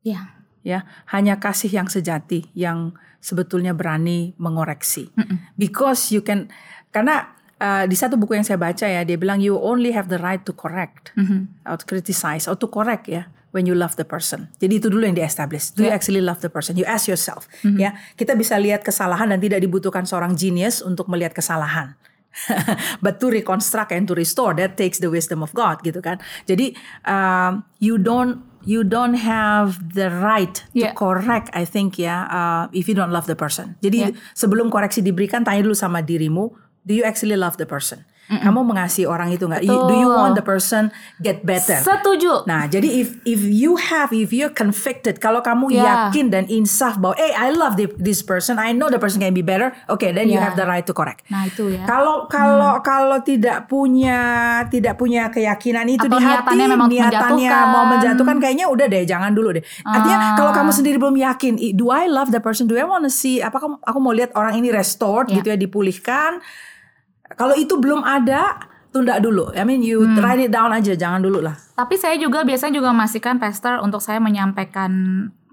Ya. 0.00 0.32
Ya, 0.64 0.88
hanya 1.12 1.36
kasih 1.36 1.68
yang 1.68 1.92
sejati 1.92 2.48
yang 2.56 2.96
sebetulnya 3.20 3.76
berani 3.76 4.32
mengoreksi. 4.40 5.12
Because 5.60 6.08
you 6.08 6.24
can 6.24 6.48
karena 6.88 7.36
uh, 7.60 7.84
di 7.84 7.94
satu 7.94 8.14
buku 8.16 8.34
yang 8.34 8.46
saya 8.46 8.56
baca 8.56 8.86
ya 8.86 9.02
dia 9.02 9.18
bilang 9.18 9.38
you 9.38 9.54
only 9.58 9.90
have 9.92 10.06
the 10.08 10.18
right 10.18 10.42
to 10.42 10.54
correct 10.54 11.10
or 11.66 11.76
to 11.76 11.84
criticize 11.84 12.46
or 12.46 12.54
to 12.54 12.66
correct 12.66 13.06
ya 13.06 13.26
when 13.54 13.70
you 13.70 13.74
love 13.78 13.94
the 13.94 14.02
person. 14.02 14.50
Jadi 14.58 14.82
itu 14.82 14.90
dulu 14.90 15.06
yang 15.06 15.14
di-establish. 15.14 15.78
Do 15.78 15.86
you 15.86 15.94
actually 15.94 16.18
love 16.18 16.42
the 16.42 16.50
person? 16.50 16.74
You 16.74 16.82
ask 16.90 17.06
yourself. 17.06 17.46
Ya, 17.62 17.94
kita 18.18 18.34
bisa 18.34 18.58
lihat 18.58 18.82
kesalahan 18.82 19.30
dan 19.30 19.38
tidak 19.38 19.62
dibutuhkan 19.62 20.02
seorang 20.02 20.34
genius 20.34 20.82
untuk 20.82 21.06
melihat 21.06 21.38
kesalahan. 21.38 21.94
But 23.04 23.22
to 23.22 23.30
reconstruct 23.30 23.94
and 23.94 24.10
to 24.10 24.14
restore 24.18 24.58
that 24.58 24.74
takes 24.74 24.98
the 24.98 25.06
wisdom 25.06 25.38
of 25.46 25.54
God 25.54 25.86
gitu 25.86 26.02
kan. 26.02 26.18
Jadi 26.50 26.74
um, 27.06 27.62
you 27.78 27.94
don't 27.94 28.42
you 28.66 28.82
don't 28.82 29.14
have 29.14 29.78
the 29.94 30.10
right 30.10 30.66
to 30.74 30.90
Yeah. 30.90 30.98
correct 30.98 31.54
I 31.54 31.62
think 31.62 31.94
ya 31.94 32.26
uh, 32.26 32.64
if 32.74 32.90
you 32.90 32.98
don't 32.98 33.14
love 33.14 33.30
the 33.30 33.38
person. 33.38 33.78
Jadi 33.78 33.98
Yeah. 34.10 34.18
sebelum 34.34 34.66
koreksi 34.66 34.98
diberikan 34.98 35.46
tanya 35.46 35.62
dulu 35.62 35.78
sama 35.78 36.02
dirimu, 36.02 36.50
do 36.84 36.92
you 36.92 37.02
actually 37.02 37.34
love 37.34 37.56
the 37.56 37.66
person? 37.66 38.04
Kamu 38.24 38.64
mengasihi 38.64 39.04
orang 39.04 39.36
itu 39.36 39.44
nggak? 39.44 39.60
You- 39.60 39.84
Do 39.84 40.00
you 40.00 40.08
want 40.08 40.32
the 40.32 40.40
person 40.40 40.88
get 41.20 41.44
better? 41.44 41.76
Setuju. 41.76 42.48
Nah, 42.48 42.64
jadi 42.64 42.88
if 42.88 43.20
if 43.22 43.44
you 43.44 43.76
have 43.76 44.16
if 44.16 44.32
you're 44.32 44.48
convicted, 44.48 45.20
kalau 45.20 45.44
kamu 45.44 45.68
Yeah. 45.68 46.08
yakin 46.08 46.32
dan 46.32 46.48
insaf 46.48 46.96
bahwa, 46.96 47.20
eh, 47.20 47.36
I 47.36 47.52
love 47.52 47.76
the- 47.76 47.92
this 48.00 48.24
person, 48.24 48.56
I 48.56 48.72
know 48.72 48.88
the 48.88 48.96
person 48.96 49.20
can 49.20 49.36
be 49.36 49.44
better, 49.44 49.76
okay, 49.92 50.08
then 50.08 50.32
you 50.32 50.40
Yeah. 50.40 50.48
have 50.48 50.56
the 50.56 50.64
right 50.64 50.88
to 50.88 50.96
correct. 50.96 51.20
Nah 51.28 51.44
itu 51.44 51.68
ya. 51.68 51.84
Kalau 51.84 52.24
kalau 52.24 52.80
kalau 52.80 53.20
tidak 53.20 53.68
punya 53.68 54.16
tidak 54.66 54.96
punya 54.96 55.28
keyakinan 55.28 55.84
itu 55.86 56.08
Atau 56.08 56.16
di 56.16 56.24
hati, 56.24 56.32
niatannya 56.32 56.66
memang 56.66 56.88
niatannya 56.88 57.28
menjatuhkan. 57.44 57.66
mau 57.68 57.84
menjatuhkan, 57.86 58.36
kayaknya 58.40 58.66
udah 58.72 58.86
deh, 58.88 59.04
jangan 59.04 59.36
dulu 59.36 59.52
deh. 59.52 59.64
Artinya 59.84 60.16
Ah. 60.16 60.34
kalau 60.34 60.52
kamu 60.56 60.72
sendiri 60.72 60.96
belum 60.96 61.20
yakin, 61.20 61.60
do 61.76 61.92
I 61.92 62.08
love 62.08 62.32
the 62.32 62.40
person? 62.40 62.64
Do 62.64 62.80
I 62.80 62.88
want 62.88 63.04
to 63.04 63.12
see? 63.12 63.44
Apa 63.44 63.60
kamu- 63.60 63.84
aku 63.84 63.98
mau 64.00 64.16
lihat 64.16 64.32
orang 64.32 64.56
ini 64.56 64.72
restored 64.72 65.28
Ya. 65.28 65.36
gitu 65.36 65.52
ya, 65.52 65.60
dipulihkan? 65.60 66.40
Kalau 67.34 67.54
itu 67.54 67.76
belum 67.76 68.00
ada, 68.00 68.56
tunda 68.88 69.18
dulu. 69.18 69.50
I 69.52 69.66
mean, 69.66 69.82
you 69.82 70.02
Hmm. 70.02 70.22
write 70.22 70.38
it 70.40 70.54
down 70.54 70.70
aja, 70.70 70.94
jangan 70.94 71.18
dulu 71.18 71.42
lah. 71.42 71.58
Tapi 71.74 71.98
saya 71.98 72.14
juga 72.14 72.46
biasanya 72.46 72.78
juga 72.78 72.94
memastikan 72.94 73.42
pastor 73.42 73.82
untuk 73.82 73.98
saya 73.98 74.22
menyampaikan 74.22 74.90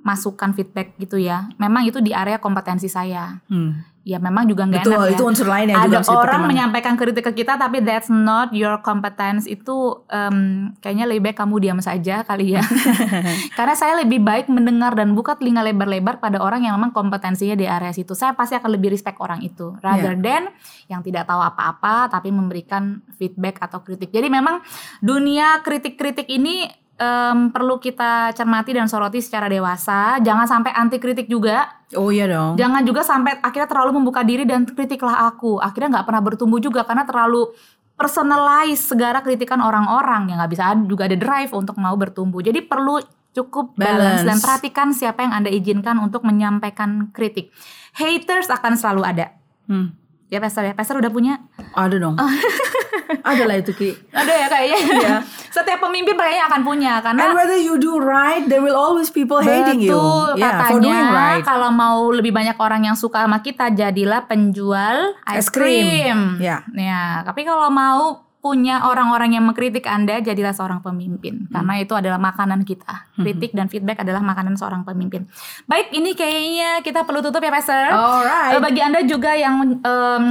masukan 0.02 0.52
feedback 0.58 0.98
gitu 0.98 1.22
ya. 1.22 1.50
Memang 1.62 1.86
itu 1.86 2.02
di 2.02 2.12
area 2.12 2.42
kompetensi 2.42 2.90
saya. 2.90 3.42
Hmm. 3.48 3.86
Ya 4.02 4.18
memang 4.18 4.50
juga 4.50 4.66
nggak 4.66 4.82
enak 4.82 4.98
ya. 4.98 5.14
itu 5.14 5.24
unsur 5.30 5.46
lain 5.46 5.70
yang 5.70 5.86
Ada 5.86 6.02
juga 6.02 6.26
orang 6.26 6.50
menyampaikan 6.50 6.98
kritik 6.98 7.22
ke 7.22 7.46
kita 7.46 7.54
tapi 7.54 7.86
that's 7.86 8.10
not 8.10 8.50
your 8.50 8.82
competence 8.82 9.46
itu 9.46 9.94
em, 10.10 10.74
kayaknya 10.82 11.06
lebih 11.06 11.30
baik 11.30 11.38
kamu 11.38 11.62
diam 11.62 11.78
saja 11.78 12.26
kali 12.26 12.58
ya. 12.58 12.66
Karena 13.58 13.78
saya 13.78 14.02
lebih 14.02 14.18
baik 14.26 14.50
mendengar 14.50 14.98
dan 14.98 15.14
buka 15.14 15.38
telinga 15.38 15.62
lebar-lebar 15.62 16.18
pada 16.18 16.42
orang 16.42 16.66
yang 16.66 16.82
memang 16.82 16.90
kompetensinya 16.98 17.54
di 17.54 17.70
area 17.70 17.94
situ. 17.94 18.18
Saya 18.18 18.34
pasti 18.34 18.58
akan 18.58 18.74
lebih 18.74 18.90
respect 18.90 19.22
orang 19.22 19.46
itu 19.46 19.78
rather 19.86 20.18
than 20.18 20.50
yang 20.90 21.06
tidak 21.06 21.30
tahu 21.30 21.38
apa-apa 21.38 22.10
tapi 22.10 22.34
memberikan 22.34 23.06
feedback 23.22 23.62
atau 23.62 23.86
kritik. 23.86 24.10
Jadi 24.10 24.34
memang 24.34 24.66
dunia 24.98 25.62
kritik-kritik 25.62 26.26
ini 26.26 26.81
em, 27.02 27.50
perlu 27.50 27.82
kita 27.82 28.30
cermati 28.38 28.78
dan 28.78 28.86
soroti 28.86 29.18
secara 29.18 29.50
dewasa. 29.50 30.22
Jangan 30.22 30.46
sampai 30.46 30.72
anti 30.78 31.02
kritik 31.02 31.26
juga. 31.26 31.82
Oh 31.98 32.14
iya 32.14 32.30
dong. 32.30 32.56
Jangan 32.62 32.86
juga 32.86 33.02
sampai 33.02 33.42
akhirnya 33.42 33.68
terlalu 33.68 33.98
membuka 33.98 34.22
diri 34.22 34.46
dan 34.46 34.70
kritiklah 34.70 35.26
aku. 35.34 35.58
Akhirnya 35.58 36.00
nggak 36.00 36.06
pernah 36.08 36.22
bertumbuh 36.22 36.62
juga 36.62 36.86
karena 36.86 37.04
terlalu 37.04 37.50
personalize 37.98 38.82
segala 38.82 39.22
kritikan 39.22 39.62
orang-orang 39.62 40.32
yang 40.32 40.38
nggak 40.42 40.52
bisa 40.54 40.74
juga 40.86 41.10
ada 41.10 41.18
drive 41.18 41.52
untuk 41.52 41.76
mau 41.82 41.94
bertumbuh. 41.98 42.40
Jadi 42.42 42.62
perlu 42.64 43.02
cukup 43.32 43.76
balance, 43.80 44.24
Balance. 44.24 44.28
dan 44.28 44.38
perhatikan 44.44 44.88
siapa 44.92 45.24
yang 45.24 45.34
anda 45.34 45.50
izinkan 45.52 45.98
untuk 46.04 46.28
menyampaikan 46.28 47.12
kritik. 47.16 47.52
Haters 47.96 48.52
akan 48.52 48.76
selalu 48.76 49.02
ada. 49.08 49.26
Hmm. 49.68 49.96
Ya 50.32 50.40
Pastor 50.40 50.64
ya, 50.64 50.72
Pastor 50.72 51.04
udah 51.04 51.12
punya? 51.12 51.44
Ada 51.76 52.00
dong. 52.00 52.16
ada 53.30 53.44
lah 53.44 53.60
itu 53.60 53.76
Ki. 53.76 53.92
Ada 54.16 54.32
ya 54.32 54.48
kayaknya. 54.48 54.80
Iya. 54.80 55.16
Setiap 55.52 55.84
pemimpin 55.84 56.16
kayaknya 56.16 56.48
akan 56.48 56.62
punya 56.64 57.04
karena 57.04 57.20
And 57.28 57.36
whether 57.36 57.60
you 57.60 57.76
do 57.76 58.00
right, 58.00 58.40
there 58.48 58.64
will 58.64 58.80
always 58.80 59.12
people 59.12 59.44
hating 59.44 59.84
you. 59.84 59.92
Betul, 59.92 60.40
Yeah, 60.40 60.56
katanya 60.56 60.72
for 60.72 60.80
doing 60.80 61.08
right. 61.12 61.44
kalau 61.44 61.70
mau 61.76 62.08
lebih 62.16 62.32
banyak 62.32 62.56
orang 62.56 62.88
yang 62.88 62.96
suka 62.96 63.28
sama 63.28 63.44
kita 63.44 63.76
jadilah 63.76 64.24
penjual 64.24 65.20
krim. 65.28 65.44
krim. 65.52 66.20
Ya. 66.40 66.64
Ya, 66.72 67.28
tapi 67.28 67.44
kalau 67.44 67.68
mau 67.68 68.31
punya 68.42 68.84
orang-orang 68.84 69.38
yang 69.38 69.46
mengkritik 69.46 69.86
Anda 69.86 70.18
jadilah 70.18 70.50
seorang 70.50 70.82
pemimpin 70.82 71.46
Hmm. 71.46 71.54
karena 71.54 71.74
itu 71.78 71.94
adalah 71.94 72.18
makanan 72.18 72.66
kita. 72.66 73.14
Kritik 73.14 73.54
dan 73.54 73.70
feedback 73.70 74.02
adalah 74.02 74.20
makanan 74.20 74.58
seorang 74.58 74.82
pemimpin. 74.82 75.30
Baik, 75.64 75.94
ini 75.94 76.12
kayaknya 76.12 76.82
kita 76.82 77.06
perlu 77.06 77.22
tutup 77.22 77.38
ya, 77.38 77.54
Pastor. 77.54 77.86
Alright. 77.88 78.58
Eh, 78.58 78.60
Bagi 78.60 78.82
Anda 78.82 79.06
juga 79.06 79.32
yang 79.32 79.78
em, 79.78 80.26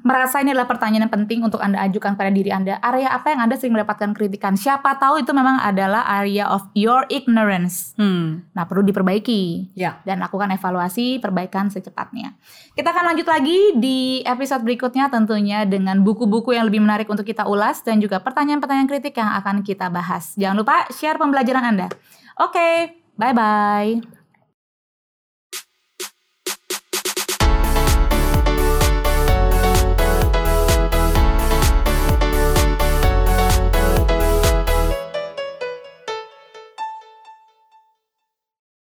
merasa 0.00 0.38
ini 0.38 0.52
adalah 0.52 0.68
pertanyaan 0.68 1.08
yang 1.08 1.14
penting 1.14 1.40
untuk 1.40 1.58
Anda 1.58 1.80
ajukan 1.82 2.12
pada 2.12 2.28
diri 2.28 2.50
Anda, 2.50 2.76
area 2.78 3.08
apa 3.08 3.32
yang 3.32 3.40
Anda 3.40 3.56
sering 3.56 3.72
mendapatkan 3.72 4.12
kritikan? 4.12 4.54
Siapa 4.54 4.96
tahu 4.96 5.20
itu 5.20 5.32
memang 5.32 5.56
adalah 5.58 6.04
area 6.14 6.44
of 6.44 6.68
your 6.74 7.08
ignorance. 7.08 7.96
Hmm. 7.96 8.44
Nah, 8.52 8.64
perlu 8.64 8.84
diperbaiki 8.84 9.72
Ya. 9.72 10.04
dan 10.04 10.20
lakukan 10.20 10.50
evaluasi 10.50 11.16
perbaikan 11.18 11.72
secepatnya. 11.72 12.36
Kita 12.72 12.92
akan 12.92 13.14
lanjut 13.14 13.24
lagi 13.24 13.58
di 13.76 13.98
episode 14.22 14.60
berikutnya 14.60 15.08
tentunya 15.08 15.64
dengan 15.64 16.04
buku-buku 16.04 16.52
yang 16.52 16.68
lebih 16.68 16.84
menarik 16.84 17.08
untuk 17.08 17.24
kita 17.30 17.46
ulas 17.46 17.86
dan 17.86 18.02
juga 18.02 18.18
pertanyaan-pertanyaan 18.18 18.90
kritik 18.90 19.14
yang 19.14 19.30
akan 19.38 19.62
kita 19.62 19.86
bahas. 19.86 20.34
Jangan 20.34 20.56
lupa 20.58 20.90
share 20.90 21.16
pembelajaran 21.16 21.62
Anda. 21.62 21.86
Oke, 22.42 22.98
bye-bye. 23.14 24.19